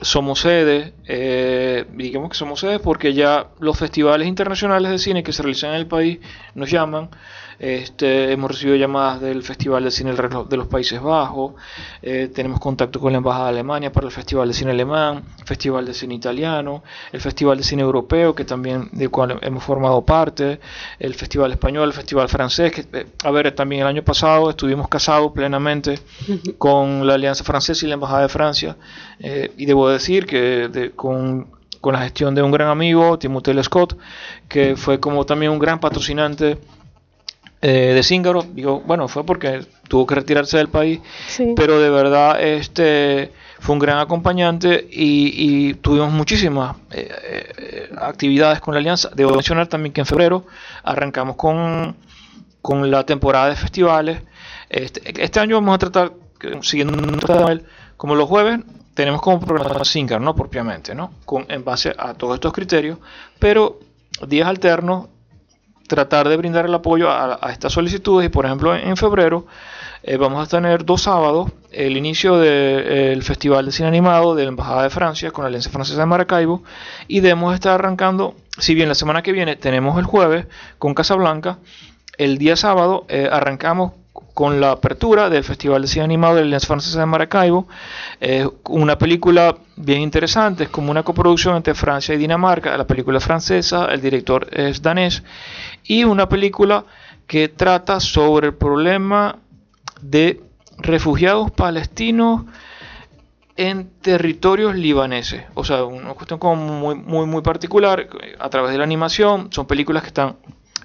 somos 0.00 0.40
sede, 0.40 0.94
eh, 1.06 1.86
digamos 1.92 2.30
que 2.30 2.36
somos 2.36 2.60
sede 2.60 2.78
porque 2.78 3.14
ya 3.14 3.48
los 3.60 3.78
festivales 3.78 4.26
internacionales 4.26 4.90
de 4.90 4.98
cine 4.98 5.22
que 5.22 5.32
se 5.32 5.42
realizan 5.42 5.70
en 5.70 5.76
el 5.76 5.86
país 5.86 6.18
nos 6.54 6.70
llaman 6.70 7.10
este, 7.58 8.32
hemos 8.32 8.50
recibido 8.50 8.76
llamadas 8.76 9.20
del 9.20 9.42
Festival 9.42 9.84
de 9.84 9.90
Cine 9.90 10.12
de 10.12 10.56
los 10.56 10.66
Países 10.66 11.00
Bajos, 11.00 11.54
eh, 12.02 12.30
tenemos 12.34 12.60
contacto 12.60 13.00
con 13.00 13.12
la 13.12 13.18
Embajada 13.18 13.44
de 13.44 13.50
Alemania 13.50 13.92
para 13.92 14.06
el 14.06 14.12
Festival 14.12 14.48
de 14.48 14.54
Cine 14.54 14.72
Alemán, 14.72 15.24
Festival 15.44 15.86
de 15.86 15.94
Cine 15.94 16.14
Italiano, 16.14 16.82
el 17.12 17.20
Festival 17.20 17.58
de 17.58 17.64
Cine 17.64 17.82
Europeo, 17.82 18.34
que 18.34 18.44
también 18.44 18.88
del 18.92 19.10
cual 19.10 19.38
hemos 19.42 19.62
formado 19.62 20.04
parte, 20.04 20.60
el 20.98 21.14
Festival 21.14 21.52
Español, 21.52 21.88
el 21.88 21.94
Festival 21.94 22.28
Francés, 22.28 22.72
que, 22.72 22.86
eh, 22.92 23.06
a 23.24 23.30
ver, 23.30 23.52
también 23.52 23.82
el 23.82 23.88
año 23.88 24.02
pasado 24.02 24.50
estuvimos 24.50 24.88
casados 24.88 25.32
plenamente 25.32 25.98
con 26.58 27.06
la 27.06 27.14
Alianza 27.14 27.44
Francesa 27.44 27.84
y 27.84 27.88
la 27.88 27.94
Embajada 27.94 28.22
de 28.22 28.28
Francia, 28.28 28.76
eh, 29.18 29.52
y 29.56 29.66
debo 29.66 29.88
decir 29.88 30.26
que 30.26 30.92
con 30.96 31.54
con 31.84 31.92
la 31.92 32.00
gestión 32.00 32.34
de 32.34 32.42
un 32.42 32.50
gran 32.50 32.68
amigo, 32.68 33.18
Timothée 33.18 33.62
Scott, 33.62 33.98
que 34.48 34.74
fue 34.74 35.00
como 35.00 35.26
también 35.26 35.52
un 35.52 35.58
gran 35.58 35.80
patrocinante 35.80 36.56
eh, 37.66 37.94
de 37.94 38.02
Cíngaro, 38.02 38.42
digo, 38.42 38.82
bueno, 38.84 39.08
fue 39.08 39.24
porque 39.24 39.64
tuvo 39.88 40.06
que 40.06 40.14
retirarse 40.14 40.58
del 40.58 40.68
país, 40.68 41.00
pero 41.56 41.80
de 41.80 41.88
verdad 41.88 42.38
este 42.38 43.32
fue 43.58 43.72
un 43.72 43.78
gran 43.78 44.00
acompañante 44.00 44.86
y, 44.90 45.72
tuvimos 45.80 46.12
muchísimas 46.12 46.76
eh, 46.90 47.08
eh, 47.56 47.90
actividades 47.96 48.60
con 48.60 48.74
la 48.74 48.80
alianza. 48.80 49.08
Debo 49.16 49.32
mencionar 49.32 49.66
también 49.66 49.94
que 49.94 50.02
en 50.02 50.06
febrero 50.06 50.44
arrancamos 50.82 51.36
con, 51.36 51.96
con 52.60 52.90
la 52.90 53.06
temporada 53.06 53.48
de 53.48 53.56
festivales. 53.56 54.20
Este, 54.68 55.22
este 55.24 55.40
año 55.40 55.56
vamos 55.56 55.76
a 55.76 55.78
tratar, 55.78 56.12
siguiendo 56.60 56.92
como 57.96 58.14
los 58.14 58.28
jueves, 58.28 58.60
tenemos 58.92 59.22
como 59.22 59.40
programa 59.40 59.86
Cíngaro, 59.86 60.22
no 60.22 60.34
propiamente, 60.34 60.94
¿no? 60.94 61.14
Con, 61.24 61.46
en 61.48 61.64
base 61.64 61.94
a 61.96 62.12
todos 62.12 62.34
estos 62.34 62.52
criterios, 62.52 62.98
pero 63.38 63.80
días 64.28 64.48
alternos 64.48 65.13
tratar 65.86 66.28
de 66.28 66.36
brindar 66.36 66.66
el 66.66 66.74
apoyo 66.74 67.10
a, 67.10 67.38
estas 67.50 67.72
solicitudes. 67.72 68.26
Y 68.26 68.28
por 68.28 68.46
ejemplo 68.46 68.74
en, 68.74 68.96
febrero 68.96 69.46
eh, 70.02 70.16
vamos 70.16 70.46
a 70.46 70.50
tener 70.50 70.84
dos 70.84 71.02
sábados 71.02 71.50
el 71.70 71.96
inicio 71.96 72.38
del 72.38 73.22
Festival 73.22 73.66
de 73.66 73.72
Cine 73.72 73.88
Animado 73.88 74.34
de 74.34 74.44
la 74.44 74.48
Embajada 74.48 74.82
de 74.82 74.90
Francia 74.90 75.30
con 75.30 75.44
la 75.44 75.48
Alianza 75.48 75.70
Francesa 75.70 76.00
de 76.00 76.06
Maracaibo 76.06 76.62
y 77.08 77.20
debemos 77.20 77.54
estar 77.54 77.72
arrancando, 77.72 78.34
si 78.58 78.74
bien 78.74 78.88
la 78.88 78.94
semana 78.94 79.22
que 79.22 79.32
viene 79.32 79.56
tenemos 79.56 79.98
el 79.98 80.04
jueves 80.04 80.46
con 80.78 80.94
Casablanca, 80.94 81.58
el 82.16 82.38
día 82.38 82.56
sábado 82.56 83.06
eh, 83.08 83.28
arrancamos 83.30 83.92
con 84.34 84.60
la 84.60 84.72
apertura 84.72 85.30
del 85.30 85.44
Festival 85.44 85.82
de 85.82 85.88
Cine 85.88 86.04
Animado 86.04 86.36
de 86.36 86.44
la 86.44 86.58
Francesa 86.58 86.98
de 86.98 87.06
Maracaibo, 87.06 87.68
eh, 88.20 88.46
una 88.64 88.98
película 88.98 89.56
bien 89.76 90.02
interesante, 90.02 90.64
es 90.64 90.68
como 90.68 90.90
una 90.90 91.04
coproducción 91.04 91.56
entre 91.56 91.74
Francia 91.74 92.14
y 92.14 92.18
Dinamarca, 92.18 92.76
la 92.76 92.86
película 92.86 93.20
francesa, 93.20 93.86
el 93.86 94.00
director 94.00 94.48
es 94.52 94.82
danés, 94.82 95.22
y 95.84 96.02
una 96.02 96.28
película 96.28 96.84
que 97.28 97.48
trata 97.48 98.00
sobre 98.00 98.48
el 98.48 98.54
problema 98.54 99.38
de 100.02 100.42
refugiados 100.78 101.52
palestinos 101.52 102.42
en 103.56 103.88
territorios 104.00 104.74
libaneses. 104.74 105.44
O 105.54 105.64
sea, 105.64 105.84
una 105.84 106.14
cuestión 106.14 106.40
como 106.40 106.56
muy, 106.56 106.96
muy, 106.96 107.26
muy 107.26 107.42
particular 107.42 108.08
a 108.38 108.50
través 108.50 108.72
de 108.72 108.78
la 108.78 108.84
animación. 108.84 109.52
Son 109.52 109.66
películas 109.66 110.02
que 110.02 110.08
están 110.08 110.36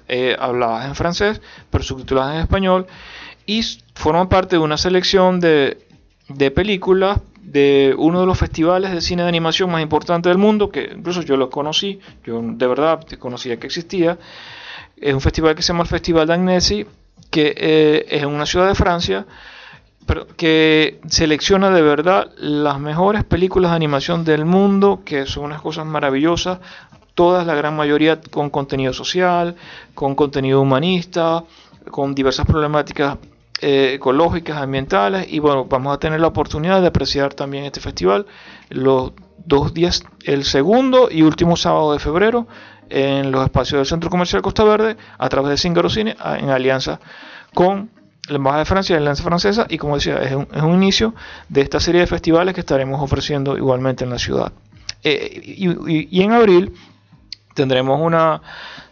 eh, 0.08 0.36
habladas 0.38 0.86
en 0.86 0.94
francés, 0.94 1.40
pero 1.68 1.82
subtituladas 1.82 2.34
en 2.36 2.40
español. 2.42 2.86
Y 3.50 3.62
forman 3.96 4.28
parte 4.28 4.54
de 4.54 4.62
una 4.62 4.76
selección 4.76 5.40
de, 5.40 5.84
de 6.28 6.52
películas 6.52 7.18
de 7.42 7.96
uno 7.98 8.20
de 8.20 8.26
los 8.26 8.38
festivales 8.38 8.92
de 8.92 9.00
cine 9.00 9.24
de 9.24 9.28
animación 9.28 9.72
más 9.72 9.82
importantes 9.82 10.30
del 10.30 10.38
mundo, 10.38 10.70
que 10.70 10.92
incluso 10.96 11.22
yo 11.22 11.36
lo 11.36 11.50
conocí, 11.50 11.98
yo 12.24 12.40
de 12.40 12.66
verdad 12.68 13.04
conocía 13.18 13.58
que 13.58 13.66
existía, 13.66 14.18
es 14.96 15.12
un 15.12 15.20
festival 15.20 15.56
que 15.56 15.62
se 15.62 15.72
llama 15.72 15.82
el 15.82 15.88
Festival 15.88 16.28
d'Agnesi, 16.28 16.86
que 17.28 17.52
eh, 17.56 18.06
es 18.08 18.24
una 18.24 18.46
ciudad 18.46 18.68
de 18.68 18.76
Francia, 18.76 19.26
pero 20.06 20.28
que 20.36 21.00
selecciona 21.08 21.70
de 21.70 21.82
verdad 21.82 22.30
las 22.38 22.78
mejores 22.78 23.24
películas 23.24 23.72
de 23.72 23.76
animación 23.76 24.24
del 24.24 24.44
mundo, 24.44 25.02
que 25.04 25.26
son 25.26 25.46
unas 25.46 25.60
cosas 25.60 25.86
maravillosas, 25.86 26.60
todas, 27.16 27.44
la 27.44 27.56
gran 27.56 27.74
mayoría 27.74 28.20
con 28.20 28.48
contenido 28.48 28.92
social, 28.92 29.56
con 29.96 30.14
contenido 30.14 30.60
humanista, 30.60 31.42
con 31.90 32.14
diversas 32.14 32.46
problemáticas 32.46 33.18
eh, 33.60 33.94
ecológicas, 33.94 34.58
ambientales, 34.58 35.26
y 35.30 35.38
bueno, 35.38 35.66
vamos 35.66 35.94
a 35.94 35.98
tener 35.98 36.20
la 36.20 36.28
oportunidad 36.28 36.80
de 36.80 36.88
apreciar 36.88 37.34
también 37.34 37.64
este 37.64 37.80
festival 37.80 38.26
los 38.68 39.12
dos 39.44 39.74
días, 39.74 40.04
el 40.24 40.44
segundo 40.44 41.08
y 41.10 41.22
último 41.22 41.56
sábado 41.56 41.92
de 41.92 41.98
febrero, 41.98 42.46
en 42.90 43.30
los 43.30 43.44
espacios 43.44 43.78
del 43.78 43.86
Centro 43.86 44.10
Comercial 44.10 44.42
Costa 44.42 44.64
Verde 44.64 44.96
a 45.16 45.28
través 45.28 45.50
de 45.50 45.56
Cingaro 45.56 45.88
Cine 45.88 46.16
en 46.38 46.50
alianza 46.50 47.00
con 47.54 47.90
la 48.28 48.36
Embajada 48.36 48.60
de 48.60 48.66
Francia 48.66 48.96
la 48.96 49.00
Alianza 49.02 49.22
Francesa 49.22 49.66
y 49.68 49.78
como 49.78 49.94
decía 49.94 50.18
es 50.18 50.34
un, 50.34 50.48
es 50.52 50.62
un, 50.62 50.74
inicio 50.74 51.14
de 51.48 51.62
esta 51.62 51.80
serie 51.80 52.00
de 52.00 52.06
festivales 52.06 52.54
que 52.54 52.60
estaremos 52.60 53.00
ofreciendo 53.00 53.56
igualmente 53.56 54.04
en 54.04 54.10
la 54.10 54.18
ciudad. 54.18 54.52
Eh, 55.02 55.40
y, 55.44 56.22
en 56.22 56.32
abril 56.32 56.74
tendremos 57.54 58.00
una 58.00 58.40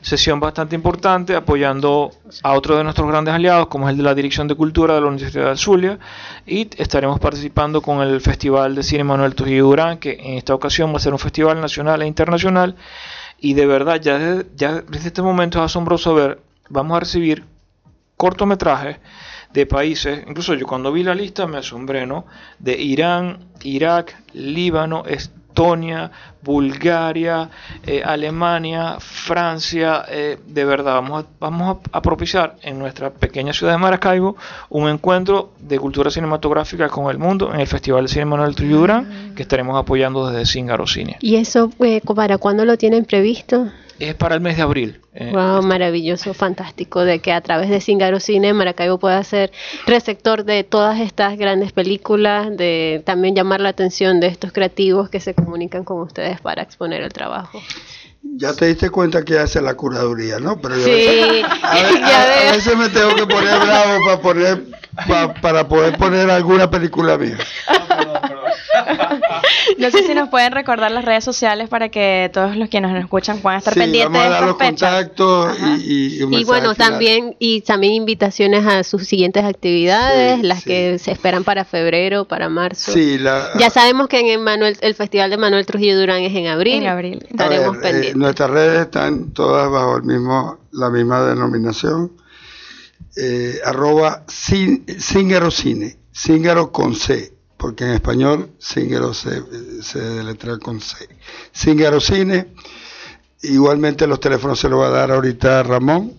sesión 0.00 0.40
bastante 0.40 0.74
importante 0.74 1.34
apoyando 1.34 2.12
a 2.42 2.52
otro 2.52 2.76
de 2.76 2.84
nuestros 2.84 3.08
grandes 3.08 3.34
aliados 3.34 3.68
como 3.68 3.88
es 3.88 3.92
el 3.92 3.98
de 3.98 4.02
la 4.04 4.14
Dirección 4.14 4.48
de 4.48 4.54
Cultura 4.54 4.94
de 4.94 5.00
la 5.00 5.08
Universidad 5.08 5.50
de 5.50 5.56
Zulia 5.56 5.98
y 6.46 6.68
estaremos 6.76 7.18
participando 7.18 7.82
con 7.82 8.00
el 8.00 8.20
Festival 8.20 8.74
de 8.74 8.82
Cine 8.82 9.04
Manuel 9.04 9.34
Trujillo 9.34 9.64
Durán 9.64 9.98
que 9.98 10.18
en 10.20 10.34
esta 10.34 10.54
ocasión 10.54 10.92
va 10.92 10.96
a 10.96 11.00
ser 11.00 11.12
un 11.12 11.18
festival 11.18 11.60
nacional 11.60 12.02
e 12.02 12.06
internacional 12.06 12.76
y 13.40 13.54
de 13.54 13.66
verdad, 13.66 14.00
ya 14.00 14.18
desde, 14.18 14.46
ya 14.56 14.82
desde 14.82 15.08
este 15.08 15.22
momento 15.22 15.58
es 15.58 15.64
asombroso 15.66 16.14
ver, 16.14 16.40
vamos 16.68 16.96
a 16.96 17.00
recibir 17.00 17.44
cortometrajes 18.16 18.98
de 19.52 19.64
países, 19.64 20.24
incluso 20.26 20.54
yo 20.54 20.66
cuando 20.66 20.92
vi 20.92 21.02
la 21.02 21.14
lista 21.14 21.46
me 21.46 21.58
asombré, 21.58 22.04
¿no? 22.04 22.26
De 22.58 22.76
Irán, 22.76 23.46
Irak, 23.62 24.16
Líbano, 24.34 25.04
Estonia, 25.58 26.08
Bulgaria, 26.40 27.50
eh, 27.84 28.00
Alemania, 28.04 28.98
Francia, 29.00 30.04
eh, 30.08 30.38
de 30.46 30.64
verdad, 30.64 30.94
vamos, 30.94 31.24
a, 31.24 31.26
vamos 31.40 31.78
a, 31.90 32.00
propiciar 32.00 32.54
en 32.62 32.78
nuestra 32.78 33.10
pequeña 33.10 33.52
ciudad 33.52 33.72
de 33.72 33.78
Maracaibo 33.78 34.36
un 34.70 34.88
encuentro 34.88 35.50
de 35.58 35.80
cultura 35.80 36.12
cinematográfica 36.12 36.88
con 36.88 37.10
el 37.10 37.18
mundo 37.18 37.52
en 37.52 37.58
el 37.58 37.66
Festival 37.66 38.04
de 38.04 38.08
Cine 38.08 38.24
Manuel 38.24 38.54
Trujillo 38.54 38.78
Durán, 38.78 39.32
que 39.34 39.42
estaremos 39.42 39.76
apoyando 39.76 40.30
desde 40.30 40.46
Cíngaro 40.46 40.86
Cine. 40.86 41.16
¿Y 41.20 41.34
eso 41.34 41.72
eh, 41.80 42.00
para 42.14 42.38
cuándo 42.38 42.64
lo 42.64 42.78
tienen 42.78 43.04
previsto? 43.04 43.66
Es 43.98 44.14
para 44.14 44.34
el 44.34 44.40
mes 44.40 44.56
de 44.56 44.62
abril. 44.62 45.00
wow, 45.32 45.62
maravilloso, 45.62 46.34
fantástico, 46.34 47.04
de 47.04 47.20
que 47.20 47.32
a 47.32 47.40
través 47.40 47.68
de 47.68 47.80
Cingaro 47.80 48.20
Cine 48.20 48.52
Maracaibo 48.52 48.98
pueda 48.98 49.22
ser 49.24 49.50
receptor 49.86 50.44
de 50.44 50.64
todas 50.64 51.00
estas 51.00 51.36
grandes 51.36 51.72
películas, 51.72 52.56
de 52.56 53.02
también 53.04 53.34
llamar 53.34 53.60
la 53.60 53.70
atención 53.70 54.20
de 54.20 54.28
estos 54.28 54.52
creativos 54.52 55.08
que 55.10 55.20
se 55.20 55.34
comunican 55.34 55.84
con 55.84 56.00
ustedes 56.00 56.40
para 56.40 56.62
exponer 56.62 57.02
el 57.02 57.12
trabajo. 57.12 57.60
Ya 58.22 58.52
te 58.52 58.66
diste 58.66 58.90
cuenta 58.90 59.24
que 59.24 59.38
hace 59.38 59.60
la 59.60 59.74
curaduría, 59.74 60.38
¿no? 60.38 60.60
Pero 60.60 60.74
sí, 60.76 60.90
a, 61.62 62.52
veces, 62.52 62.76
me 62.76 62.88
tengo 62.88 63.14
que 63.14 63.26
poner 63.26 63.58
bravo 63.60 64.04
para 64.04 64.20
poner 64.20 64.64
para 65.40 65.68
poder 65.68 65.96
poner 65.96 66.28
alguna 66.30 66.68
película 66.70 67.16
mía. 67.16 67.38
no 69.78 69.90
sé 69.90 70.06
si 70.06 70.14
nos 70.14 70.28
pueden 70.28 70.52
recordar 70.52 70.90
las 70.90 71.04
redes 71.04 71.24
sociales 71.24 71.68
para 71.68 71.88
que 71.88 72.30
todos 72.32 72.56
los 72.56 72.68
que 72.68 72.80
nos 72.80 72.96
escuchan 72.98 73.38
puedan 73.40 73.58
estar 73.58 73.74
pendientes 73.74 74.12
vamos 74.12 74.26
a 74.26 74.30
dar 74.30 74.46
los 74.46 74.56
contactos 74.56 75.58
y, 75.80 76.22
y, 76.22 76.44
bueno 76.44 76.74
también 76.74 77.36
y 77.38 77.60
también 77.62 77.94
invitaciones 77.94 78.66
a 78.66 78.84
sus 78.84 79.06
siguientes 79.06 79.44
actividades 79.44 80.42
las 80.42 80.64
que 80.64 80.98
se 80.98 81.12
esperan 81.12 81.44
para 81.44 81.64
febrero 81.64 82.24
para 82.26 82.48
marzo. 82.48 82.92
Sí, 82.92 83.18
ya 83.58 83.70
sabemos 83.70 84.08
que 84.08 84.32
en 84.32 84.42
Manuel, 84.42 84.76
el 84.80 84.94
festival 84.94 85.30
de 85.30 85.36
Manuel 85.36 85.66
Trujillo 85.66 85.98
Durán 85.98 86.22
es 86.22 86.34
en 86.34 86.46
abril, 86.46 86.82
en 86.82 86.86
abril. 86.86 87.26
estaremos 87.28 87.76
eh, 87.76 87.80
pendientes. 87.80 88.16
nuestras 88.16 88.50
redes 88.50 88.80
están 88.82 89.32
todas 89.32 89.70
bajo 89.70 89.96
el 89.96 90.04
mismo 90.04 90.58
la 90.72 90.90
misma 90.90 91.22
denominación. 91.22 92.12
Eh, 93.16 93.58
arroba 93.64 94.24
Cíngaro 94.28 95.50
Cine 95.50 95.98
Cíngaro 96.14 96.72
con 96.72 96.94
C 96.94 97.37
porque 97.58 97.84
en 97.84 97.90
español 97.90 98.50
Cíngaro 98.60 99.12
se, 99.12 99.42
se 99.82 99.98
deletra 99.98 100.58
con 100.58 100.80
C. 100.80 101.08
Cíngaro 101.54 102.00
Cine, 102.00 102.46
igualmente 103.42 104.06
los 104.06 104.20
teléfonos 104.20 104.58
se 104.58 104.68
los 104.68 104.80
va 104.80 104.86
a 104.86 104.90
dar 104.90 105.10
ahorita 105.10 105.62
Ramón. 105.64 106.14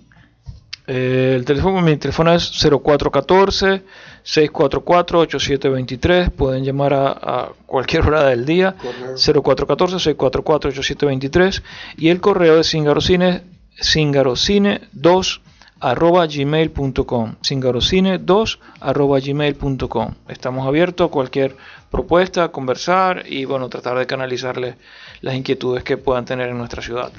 Eh, 0.91 1.36
el 1.36 1.45
teléfono, 1.45 1.82
mi 1.82 1.97
teléfono 1.97 2.34
es 2.34 2.52
0414 2.52 3.84
644 4.23 5.19
8723. 5.19 6.32
Pueden 6.32 6.63
llamar 6.63 6.93
a, 6.95 7.49
cualquier 7.67 8.08
hora 8.08 8.25
del 8.25 8.43
día. 8.43 8.75
0414 9.15 9.99
644 9.99 10.69
8723. 10.69 11.63
Y 11.97 12.10
el 12.10 12.19
correo 12.19 12.58
de 12.58 12.63
Cíngaro 12.63 13.02
Cine, 13.02 13.43
Cine 13.80 14.82
2 14.91 15.41
arroba 15.80 16.28
gmail.com 16.28 17.36
singarocine2 17.42 18.60
arroba 18.82 19.20
gmail.com 19.20 20.13
estamos 20.28 20.68
abiertos 20.68 21.08
a 21.08 21.12
cualquier 21.12 21.56
propuesta 21.89 22.50
conversar 22.50 23.24
y 23.28 23.46
bueno 23.46 23.70
tratar 23.70 23.98
de 23.98 24.06
canalizarles 24.06 24.76
las 25.22 25.36
inquietudes 25.36 25.84
que 25.84 25.98
puedan 25.98 26.26
tener 26.26 26.50
en 26.50 26.58
nuestra 26.58 26.82
ciudad. 26.82 27.12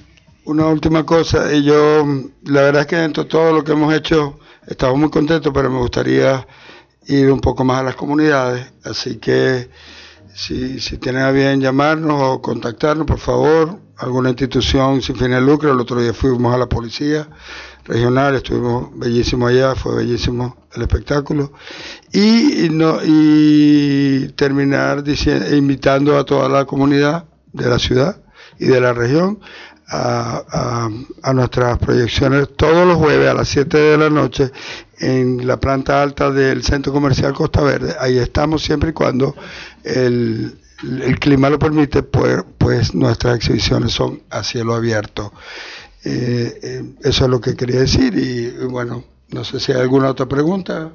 Una 0.45 0.67
última 0.67 1.05
cosa 1.05 1.53
y 1.55 1.63
yo 1.65 2.05
la 2.45 2.63
verdad 2.63 2.83
es 2.83 2.87
que 2.87 2.97
dentro 2.97 3.25
de 3.25 3.31
todo 3.31 3.53
lo 3.53 3.65
que 3.65 3.73
hemos 3.73 3.93
hecho 3.95 4.39
estamos 4.67 4.99
muy 4.99 5.11
contentos 5.11 5.53
pero 5.55 5.71
me 5.71 5.79
gustaría 5.79 6.47
ir 7.07 7.31
un 7.31 7.41
poco 7.41 7.65
más 7.65 7.81
a 7.81 7.85
las 7.85 7.97
comunidades. 7.97 8.73
Así 8.85 9.17
que 9.17 9.69
si, 10.35 10.81
si 10.81 10.99
tienen 10.99 11.23
a 11.23 11.31
bien 11.31 11.61
llamarnos 11.61 12.21
o 12.23 12.43
contactarnos 12.43 13.07
por 13.07 13.19
favor 13.19 13.81
alguna 14.01 14.31
institución 14.31 15.03
sin 15.03 15.17
fines 15.17 15.41
de 15.41 15.47
lucro. 15.47 15.73
El 15.73 15.81
otro 15.81 16.01
día 16.01 16.15
fuimos 16.15 16.55
a 16.55 16.59
la 16.59 16.67
policía 16.67 17.29
regional, 17.91 18.37
estuvimos 18.37 18.97
bellísimo 18.97 19.49
allá, 19.49 19.75
fue 19.75 19.97
bellísimo 19.97 20.57
el 20.75 20.83
espectáculo. 20.83 21.53
Y, 22.13 22.69
no, 22.71 22.99
y 23.05 24.29
terminar 24.37 25.03
diciendo, 25.03 25.55
invitando 25.55 26.17
a 26.17 26.25
toda 26.25 26.49
la 26.49 26.65
comunidad 26.65 27.25
de 27.53 27.69
la 27.69 27.79
ciudad 27.79 28.21
y 28.59 28.67
de 28.67 28.81
la 28.81 28.93
región 28.93 29.41
a, 29.89 30.89
a, 31.23 31.33
nuestras 31.33 31.79
proyecciones 31.79 32.51
todos 32.57 32.87
los 32.87 32.97
jueves 32.97 33.29
a 33.29 33.35
las 33.35 33.49
7 33.49 33.77
de 33.77 33.99
la 33.99 34.09
noche 34.09 34.53
en 35.01 35.45
la 35.45 35.59
planta 35.59 36.01
alta 36.01 36.31
del 36.31 36.63
Centro 36.63 36.93
Comercial 36.93 37.33
Costa 37.33 37.61
Verde. 37.63 37.97
Ahí 37.99 38.19
estamos 38.19 38.63
siempre 38.63 38.91
y 38.91 38.93
cuando 38.93 39.35
el, 39.83 40.57
el 40.83 41.19
clima 41.19 41.51
lo 41.51 41.59
permite, 41.59 42.05
pues, 42.05 42.45
pues 42.57 42.95
nuestras 42.95 43.35
exhibiciones 43.35 43.93
son 43.93 44.23
a 44.31 44.45
cielo 44.45 44.75
abierto. 44.75 45.33
Eh, 46.05 46.59
eh, 46.63 46.95
eso 47.03 47.25
es 47.25 47.31
lo 47.31 47.41
que 47.41 47.55
quería 47.55 47.81
decir 47.81 48.17
y 48.17 48.65
bueno, 48.67 49.05
no 49.29 49.45
sé 49.45 49.61
si 49.61 49.73
hay 49.73 49.81
alguna 49.81 50.11
otra 50.11 50.27
pregunta. 50.27 50.93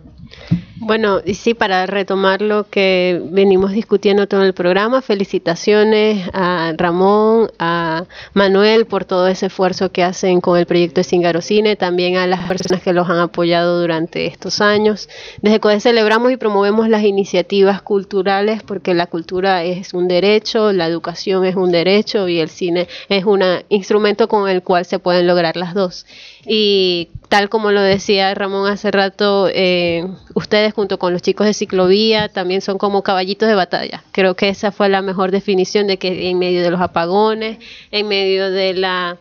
Bueno, 0.88 1.20
y 1.26 1.34
sí, 1.34 1.56
para 1.56 1.88
retomar 1.88 2.44
lo 2.44 2.70
que 2.70 3.20
venimos 3.32 3.72
discutiendo 3.72 4.28
todo 4.28 4.44
el 4.44 4.54
programa, 4.54 5.02
felicitaciones 5.02 6.30
a 6.32 6.74
Ramón, 6.78 7.50
a 7.58 8.06
Manuel 8.36 8.86
por 8.86 9.04
todo 9.04 9.28
ese 9.28 9.48
esfuerzo 9.48 9.92
que 9.92 10.04
hacen 10.04 10.42
con 10.42 10.60
el 10.60 10.68
proyecto 10.68 11.00
de 11.00 11.06
Cingarocine, 11.06 11.76
también 11.76 12.18
a 12.18 12.28
las 12.28 12.48
personas 12.48 12.84
que 12.84 12.94
los 12.94 13.10
han 13.10 13.18
apoyado 13.18 13.82
durante 13.82 14.28
estos 14.28 14.62
años. 14.62 15.10
Desde 15.42 15.60
CODE 15.60 15.80
celebramos 15.80 16.32
y 16.32 16.38
promovemos 16.38 16.88
las 16.88 17.02
iniciativas 17.02 17.82
culturales 17.82 18.62
porque 18.62 18.94
la 18.94 19.08
cultura 19.08 19.64
es 19.64 19.96
un 19.96 20.08
derecho, 20.08 20.72
la 20.72 20.86
educación 20.86 21.46
es 21.46 21.56
un 21.56 21.72
derecho 21.72 22.28
y 22.30 22.40
el 22.40 22.50
cine 22.50 22.88
es 23.10 23.26
un 23.26 23.42
instrumento 23.70 24.28
con 24.28 24.48
el 24.48 24.62
cual 24.62 24.86
se 24.86 25.00
pueden 25.00 25.26
lograr 25.26 25.58
las 25.58 25.74
dos. 25.74 26.06
Y 26.48 27.10
tal 27.30 27.50
como 27.50 27.72
lo 27.72 27.82
decía 27.82 28.34
Ramón 28.34 28.70
hace 28.70 28.92
rato, 28.92 29.50
eh, 29.52 30.08
ustedes 30.34 30.74
junto 30.74 31.00
con 31.00 31.14
los 31.14 31.22
chicos 31.22 31.48
de 31.48 31.54
ciclovía 31.54 32.30
también 32.30 32.62
son 32.62 32.78
como 32.78 33.02
caballitos 33.02 33.50
de 33.50 33.56
batalla. 33.56 34.04
Creo 34.12 34.36
que 34.36 34.50
esa 34.50 34.72
fue 34.72 34.90
la 34.90 35.02
mejor 35.02 35.32
definición 35.32 35.88
de 35.88 35.98
que 35.98 36.30
en 36.30 36.40
medio 36.40 36.62
de 36.62 36.72
los 36.72 36.82
apagones, 36.82 37.58
en 37.92 38.08
medio 38.08 38.52
de 38.52 38.74
la 38.74 39.18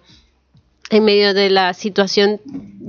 en 0.90 1.04
medio 1.04 1.32
de 1.34 1.48
la 1.50 1.72
situación 1.72 2.40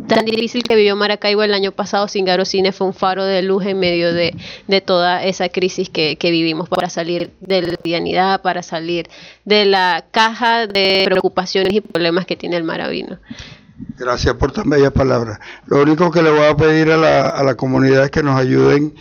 tan 0.07 0.25
difícil 0.25 0.63
que 0.63 0.75
vivió 0.75 0.95
Maracaibo 0.95 1.43
el 1.43 1.53
año 1.53 1.71
pasado, 1.71 2.07
Singaro 2.07 2.45
Cine 2.45 2.71
fue 2.71 2.87
un 2.87 2.93
faro 2.93 3.25
de 3.25 3.41
luz 3.41 3.65
en 3.65 3.79
medio 3.79 4.13
de, 4.13 4.35
toda 4.85 5.23
esa 5.23 5.49
crisis 5.49 5.89
que, 5.89 6.17
que, 6.17 6.29
vivimos 6.29 6.69
para 6.69 6.89
salir 6.89 7.31
de 7.39 7.61
la 7.61 7.69
cotidianidad, 7.77 8.41
para 8.41 8.61
salir 8.61 9.07
de 9.45 9.65
la 9.65 10.05
caja 10.11 10.67
de 10.67 11.03
preocupaciones 11.05 11.73
y 11.73 11.81
problemas 11.81 12.25
que 12.25 12.35
tiene 12.35 12.57
el 12.57 12.63
Maravino. 12.63 13.17
Gracias 13.97 14.35
por 14.35 14.51
tan 14.51 14.69
bellas 14.69 14.91
palabras. 14.91 15.39
Lo 15.67 15.81
único 15.81 16.11
que 16.11 16.21
le 16.21 16.29
voy 16.31 16.45
a 16.45 16.55
pedir 16.55 16.91
a 16.91 16.97
la, 16.97 17.29
a 17.29 17.43
la 17.43 17.55
comunidad 17.55 18.05
es 18.05 18.11
que 18.11 18.23
nos 18.23 18.39
ayuden 18.39 18.93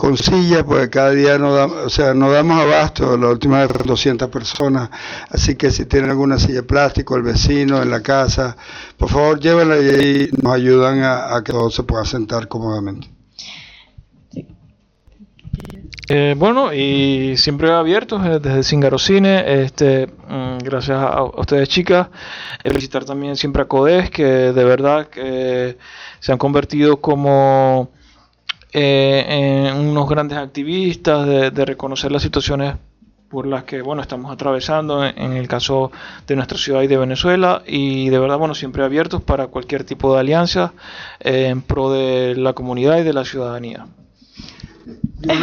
con 0.00 0.16
sillas, 0.16 0.64
porque 0.64 0.88
cada 0.88 1.10
día 1.10 1.36
no, 1.36 1.52
da, 1.52 1.66
o 1.66 1.90
sea, 1.90 2.14
no 2.14 2.30
damos 2.30 2.58
abasto, 2.58 3.18
la 3.18 3.28
última 3.28 3.60
vez 3.60 3.68
200 3.84 4.30
personas, 4.30 4.88
así 5.28 5.56
que 5.56 5.70
si 5.70 5.84
tienen 5.84 6.08
alguna 6.08 6.38
silla 6.38 6.54
de 6.54 6.62
plástico, 6.62 7.16
el 7.16 7.22
vecino, 7.22 7.82
en 7.82 7.90
la 7.90 8.00
casa, 8.00 8.56
por 8.96 9.10
favor 9.10 9.38
llévenla 9.38 9.76
y 9.76 10.30
nos 10.40 10.54
ayudan 10.54 11.02
a, 11.02 11.42
que 11.44 11.52
todo 11.52 11.70
se 11.70 11.82
pueda 11.82 12.06
sentar 12.06 12.48
cómodamente. 12.48 13.10
Eh, 16.12 16.34
bueno, 16.36 16.74
y 16.74 17.36
siempre 17.36 17.70
abiertos 17.70 18.26
eh, 18.26 18.40
desde 18.40 18.64
Cingarocine. 18.64 19.62
Este, 19.62 20.08
mm, 20.08 20.58
gracias 20.58 20.98
a, 21.00 21.22
ustedes, 21.22 21.68
chicas. 21.68 22.08
felicitar 22.64 23.04
también 23.04 23.36
siempre 23.36 23.62
a 23.62 23.66
CODES, 23.66 24.10
que 24.10 24.24
de 24.24 24.64
verdad 24.64 25.08
se 25.14 26.32
han 26.32 26.38
convertido 26.38 27.00
como 27.00 27.90
eh, 28.72 29.68
en 29.70 29.76
unos 29.76 30.08
grandes 30.08 30.36
activistas 30.38 31.28
de, 31.28 31.64
reconocer 31.64 32.10
las 32.10 32.22
situaciones 32.22 32.74
por 33.28 33.46
las 33.46 33.62
que 33.62 33.80
bueno 33.80 34.02
estamos 34.02 34.32
atravesando 34.32 35.04
en, 35.04 35.34
el 35.34 35.46
caso 35.46 35.92
de 36.26 36.34
nuestra 36.34 36.58
ciudad 36.58 36.82
y 36.82 36.88
de 36.88 36.96
Venezuela 36.96 37.62
y 37.64 38.08
de 38.08 38.18
verdad 38.18 38.38
bueno 38.38 38.56
siempre 38.56 38.82
abiertos 38.82 39.22
para 39.22 39.46
cualquier 39.46 39.84
tipo 39.84 40.12
de 40.12 40.20
alianza 40.20 40.72
en 41.20 41.62
pro 41.62 41.92
de 41.92 42.34
la 42.34 42.52
comunidad 42.54 42.98
y 42.98 43.04
de 43.04 43.12
la 43.12 43.24
ciudadanía. 43.24 43.86
No, 45.30 45.34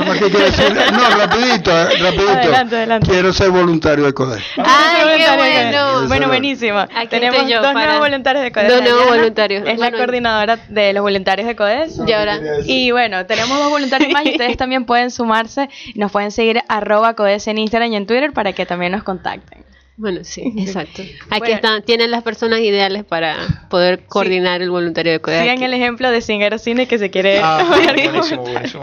rapidito, 1.17 1.71
eh, 1.71 1.97
rapidito. 1.99 3.11
Quiero 3.11 3.31
ser 3.31 3.51
voluntario 3.51 4.05
de 4.05 4.13
CODES. 4.13 4.43
¡Ay, 4.57 5.19
qué 5.19 5.35
bueno! 5.37 6.07
Bueno, 6.07 6.27
buenísimo. 6.27 6.85
Tenemos 7.09 7.47
dos 7.47 7.73
nuevos 7.73 7.99
voluntarios 7.99 8.43
de 8.43 8.51
CODES. 8.51 8.69
Dos 8.69 8.81
nuevos 8.81 9.07
voluntarios. 9.07 9.63
Es 9.67 9.77
la 9.77 9.91
coordinadora 9.91 10.57
de 10.69 10.93
los 10.93 11.03
voluntarios 11.03 11.47
de 11.47 11.55
CODES. 11.55 12.01
y, 12.07 12.11
ahora. 12.11 12.39
y 12.65 12.91
bueno, 12.91 13.25
tenemos 13.27 13.57
dos 13.59 13.69
voluntarios 13.69 14.11
más 14.11 14.25
y 14.25 14.31
ustedes 14.31 14.57
también 14.57 14.85
pueden 14.85 15.11
sumarse. 15.11 15.69
Nos 15.95 16.11
pueden 16.11 16.31
seguir 16.31 16.61
arroba 16.67 17.13
CODES 17.13 17.47
en 17.47 17.59
Instagram 17.59 17.91
y 17.91 17.95
en 17.97 18.07
Twitter 18.07 18.33
para 18.33 18.53
que 18.53 18.65
también 18.65 18.91
nos 18.93 19.03
contacten. 19.03 19.63
Bueno, 19.97 20.19
sí, 20.23 20.41
exacto. 20.57 21.01
Aquí 21.31 21.51
están, 21.51 21.83
tienen 21.83 22.11
las 22.11 22.23
personas 22.23 22.59
ideales 22.59 23.03
para 23.03 23.67
poder 23.69 24.05
coordinar 24.05 24.61
el 24.61 24.69
voluntario 24.69 25.11
de 25.11 25.19
CODES. 25.19 25.41
Sigan 25.41 25.63
el 25.63 25.73
ejemplo 25.73 26.09
de 26.11 26.21
Singer 26.21 26.57
Cine 26.59 26.87
que 26.87 26.99
se 26.99 27.09
quiere. 27.09 27.39
Ah, 27.43 27.63
buenísimo, 27.67 28.43
buenísimo. 28.43 28.81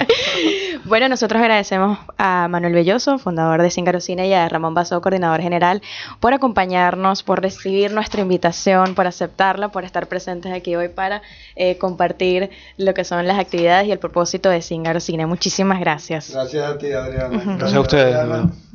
Bueno, 0.85 1.09
nosotros 1.09 1.41
agradecemos 1.41 1.99
a 2.19 2.49
Manuel 2.49 2.75
Belloso, 2.75 3.19
fundador 3.19 3.63
de 3.63 3.71
Singer 3.71 4.01
Cine, 4.01 4.29
y 4.29 4.35
a 4.35 4.49
Ramón 4.49 4.75
Basso, 4.75 5.01
coordinador 5.01 5.41
general, 5.41 5.83
por 6.21 6.35
acompañarnos, 6.35 7.23
por 7.23 7.41
recibir 7.41 7.93
nuestra 7.93 8.23
invitación, 8.23 8.95
por 8.95 9.07
aceptarla, 9.07 9.69
por 9.69 9.85
estar 9.85 10.07
presentes 10.07 10.53
aquí 10.53 10.77
hoy 10.77 10.89
para 10.89 11.23
eh, 11.57 11.79
compartir 11.79 12.51
lo 12.77 12.95
que 12.95 13.05
son 13.05 13.27
las 13.27 13.39
actividades 13.39 13.89
y 13.89 13.93
el 13.93 13.99
propósito 13.99 14.51
de 14.51 14.63
Cine. 14.63 15.27
Muchísimas 15.27 15.81
gracias. 15.81 16.31
Gracias 16.33 16.65
a 16.65 16.79
ti, 16.79 16.93
Adriana. 16.93 17.43
Gracias 17.45 17.75
a 17.75 17.81
ustedes. 17.81 18.17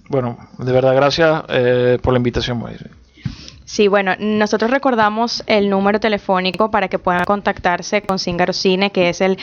Bueno, 0.10 0.38
de 0.58 0.72
verdad, 0.72 0.96
gracias 0.96 1.44
eh, 1.50 2.00
por 2.02 2.14
la 2.14 2.18
invitación. 2.18 2.64
Sí, 3.70 3.88
bueno, 3.88 4.16
nosotros 4.18 4.72
recordamos 4.72 5.44
el 5.46 5.70
número 5.70 6.00
telefónico 6.00 6.72
para 6.72 6.88
que 6.88 6.98
puedan 6.98 7.26
contactarse 7.26 8.02
con 8.02 8.18
Cine, 8.18 8.92
que 8.92 9.10
es 9.10 9.22
el 9.22 9.38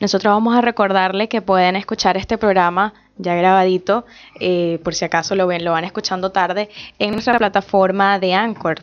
Nosotros 0.00 0.32
vamos 0.32 0.56
a 0.56 0.62
recordarle 0.62 1.28
que 1.28 1.42
pueden 1.42 1.76
escuchar 1.76 2.16
este 2.16 2.38
programa 2.38 2.94
ya 3.18 3.34
grabadito, 3.34 4.06
por 4.84 4.94
si 4.94 5.04
acaso 5.04 5.34
lo 5.34 5.48
ven, 5.48 5.64
lo 5.64 5.72
van 5.72 5.82
escuchando 5.82 6.30
tarde, 6.30 6.68
en 7.00 7.10
nuestra 7.10 7.36
plataforma 7.36 8.20
de 8.20 8.32
Anchor. 8.32 8.76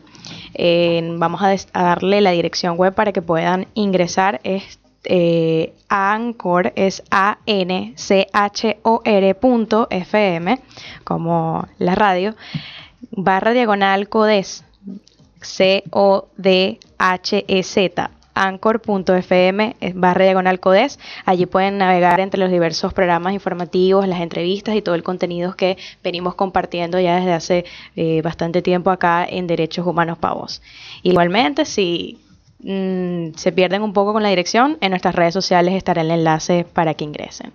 vamos 1.18 1.42
a, 1.42 1.52
a, 1.72 1.82
darle 1.82 2.20
la 2.20 2.32
dirección 2.32 2.76
web 2.76 2.94
para 2.94 3.12
que 3.12 3.22
puedan 3.22 3.66
ingresar. 3.74 4.40
Este 4.44 4.85
eh, 5.08 5.72
Anchor 5.88 6.72
es 6.76 7.02
A-N-C-H-O-R.fm, 7.10 7.80
como 11.04 11.66
la 11.78 11.94
radio, 11.94 12.34
barra 13.10 13.52
diagonal 13.52 14.08
CODES, 14.08 14.64
C-O-D-H-E-Z. 15.40 16.80
anchor.fm 18.34 19.76
barra 19.94 20.24
diagonal 20.24 20.60
codes. 20.60 20.98
Allí 21.24 21.46
pueden 21.46 21.78
navegar 21.78 22.20
entre 22.20 22.38
los 22.38 22.50
diversos 22.50 22.92
programas 22.92 23.32
informativos, 23.32 24.06
las 24.06 24.20
entrevistas 24.20 24.74
y 24.74 24.82
todo 24.82 24.94
el 24.94 25.02
contenido 25.02 25.56
que 25.56 25.78
venimos 26.04 26.34
compartiendo 26.34 27.00
ya 27.00 27.16
desde 27.16 27.32
hace 27.32 27.64
eh, 27.94 28.20
bastante 28.22 28.60
tiempo 28.60 28.90
acá 28.90 29.24
en 29.24 29.46
Derechos 29.46 29.86
Humanos 29.86 30.18
Pavos. 30.18 30.60
Igualmente, 31.02 31.64
si 31.64 32.18
mm, 32.60 33.34
se 33.36 33.52
pierden 33.52 33.82
un 33.82 33.92
poco 33.92 34.12
con 34.12 34.22
la 34.22 34.28
dirección, 34.28 34.78
en 34.80 34.90
nuestras 34.90 35.14
redes 35.14 35.34
sociales 35.34 35.74
estará 35.74 36.02
el 36.02 36.10
enlace 36.10 36.66
para 36.72 36.94
que 36.94 37.04
ingresen. 37.04 37.52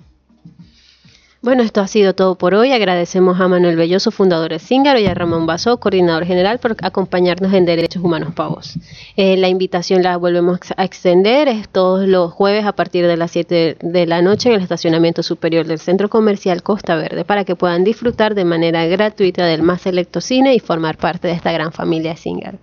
Bueno, 1.44 1.64
esto 1.64 1.82
ha 1.82 1.88
sido 1.88 2.14
todo 2.14 2.36
por 2.36 2.54
hoy. 2.54 2.72
Agradecemos 2.72 3.42
a 3.42 3.48
Manuel 3.48 3.76
Belloso, 3.76 4.12
fundador 4.12 4.52
de 4.52 4.60
Cíngaro, 4.60 5.00
y 5.00 5.08
a 5.08 5.16
Ramón 5.16 5.48
Basó, 5.48 5.78
coordinador 5.80 6.24
general, 6.24 6.60
por 6.60 6.76
acompañarnos 6.84 7.52
en 7.54 7.66
Derechos 7.66 8.04
Humanos 8.04 8.36
Pavos. 8.36 8.78
Eh, 9.18 9.38
la 9.38 9.48
invitación 9.48 10.04
la 10.04 10.18
volvemos 10.18 10.60
a 10.78 10.86
extender, 10.86 11.48
es 11.48 11.68
todos 11.68 12.08
los 12.08 12.32
jueves 12.32 12.68
a 12.68 12.74
partir 12.74 13.08
de 13.08 13.18
las 13.18 13.32
7 13.32 13.78
de 13.82 14.06
la 14.06 14.22
noche 14.22 14.50
en 14.50 14.56
el 14.56 14.62
estacionamiento 14.62 15.24
superior 15.24 15.66
del 15.66 15.80
Centro 15.80 16.10
Comercial 16.10 16.62
Costa 16.62 16.96
Verde, 16.96 17.26
para 17.26 17.44
que 17.44 17.56
puedan 17.56 17.84
disfrutar 17.84 18.36
de 18.36 18.46
manera 18.46 18.86
gratuita 18.86 19.44
del 19.44 19.64
más 19.64 19.82
selecto 19.82 20.22
cine 20.22 20.54
y 20.54 20.60
formar 20.60 20.98
parte 20.98 21.28
de 21.28 21.34
esta 21.34 21.52
gran 21.52 21.72
familia 21.72 22.12
de 22.12 22.18
Cíngaro. 22.18 22.60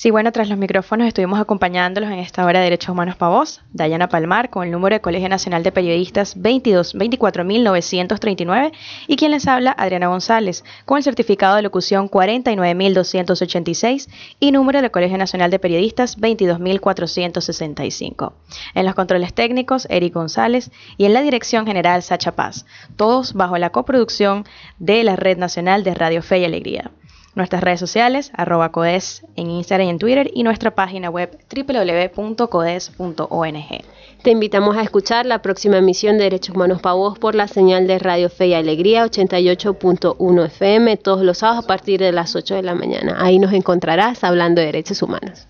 Sí, 0.00 0.12
bueno, 0.12 0.30
tras 0.30 0.48
los 0.48 0.56
micrófonos 0.56 1.08
estuvimos 1.08 1.40
acompañándolos 1.40 2.12
en 2.12 2.20
esta 2.20 2.44
hora 2.44 2.60
de 2.60 2.66
Derechos 2.66 2.90
Humanos 2.90 3.16
para 3.16 3.32
Voz, 3.32 3.62
Dayana 3.72 4.08
Palmar, 4.08 4.48
con 4.48 4.64
el 4.64 4.70
número 4.70 4.94
de 4.94 5.00
Colegio 5.00 5.28
Nacional 5.28 5.64
de 5.64 5.72
Periodistas 5.72 6.40
22 6.40 6.94
24939 6.94 8.70
y 9.08 9.16
quien 9.16 9.32
les 9.32 9.48
habla, 9.48 9.72
Adriana 9.72 10.06
González, 10.06 10.62
con 10.84 10.98
el 10.98 11.02
certificado 11.02 11.56
de 11.56 11.62
locución 11.62 12.06
49286 12.06 14.08
y 14.38 14.52
número 14.52 14.82
de 14.82 14.92
Colegio 14.92 15.18
Nacional 15.18 15.50
de 15.50 15.58
Periodistas 15.58 16.16
22465. 16.16 18.34
En 18.76 18.86
los 18.86 18.94
controles 18.94 19.34
técnicos, 19.34 19.88
Eric 19.90 20.14
González 20.14 20.70
y 20.96 21.06
en 21.06 21.12
la 21.12 21.22
dirección 21.22 21.66
general, 21.66 22.04
Sacha 22.04 22.36
Paz, 22.36 22.66
todos 22.94 23.32
bajo 23.32 23.58
la 23.58 23.70
coproducción 23.70 24.44
de 24.78 25.02
la 25.02 25.16
Red 25.16 25.38
Nacional 25.38 25.82
de 25.82 25.94
Radio 25.94 26.22
Fe 26.22 26.38
y 26.38 26.44
Alegría 26.44 26.92
nuestras 27.34 27.62
redes 27.62 27.80
sociales, 27.80 28.30
arroba 28.34 28.72
CODES 28.72 29.24
en 29.36 29.50
Instagram 29.50 29.86
y 29.86 29.90
en 29.90 29.98
Twitter 29.98 30.30
y 30.34 30.42
nuestra 30.42 30.74
página 30.74 31.10
web 31.10 31.38
www.codes.ong. 31.54 33.18
Te 34.22 34.30
invitamos 34.30 34.76
a 34.76 34.82
escuchar 34.82 35.26
la 35.26 35.40
próxima 35.42 35.78
emisión 35.78 36.18
de 36.18 36.24
Derechos 36.24 36.56
Humanos 36.56 36.80
para 36.82 36.94
Vos 36.94 37.18
por 37.18 37.36
la 37.36 37.46
señal 37.46 37.86
de 37.86 37.98
Radio 38.00 38.28
Fe 38.28 38.48
y 38.48 38.54
Alegría 38.54 39.04
88.1 39.04 40.46
FM 40.46 40.96
todos 40.96 41.22
los 41.22 41.38
sábados 41.38 41.64
a 41.64 41.68
partir 41.68 42.00
de 42.00 42.10
las 42.12 42.34
8 42.34 42.56
de 42.56 42.62
la 42.62 42.74
mañana. 42.74 43.16
Ahí 43.18 43.38
nos 43.38 43.52
encontrarás 43.52 44.24
hablando 44.24 44.60
de 44.60 44.66
derechos 44.66 45.00
humanos. 45.02 45.46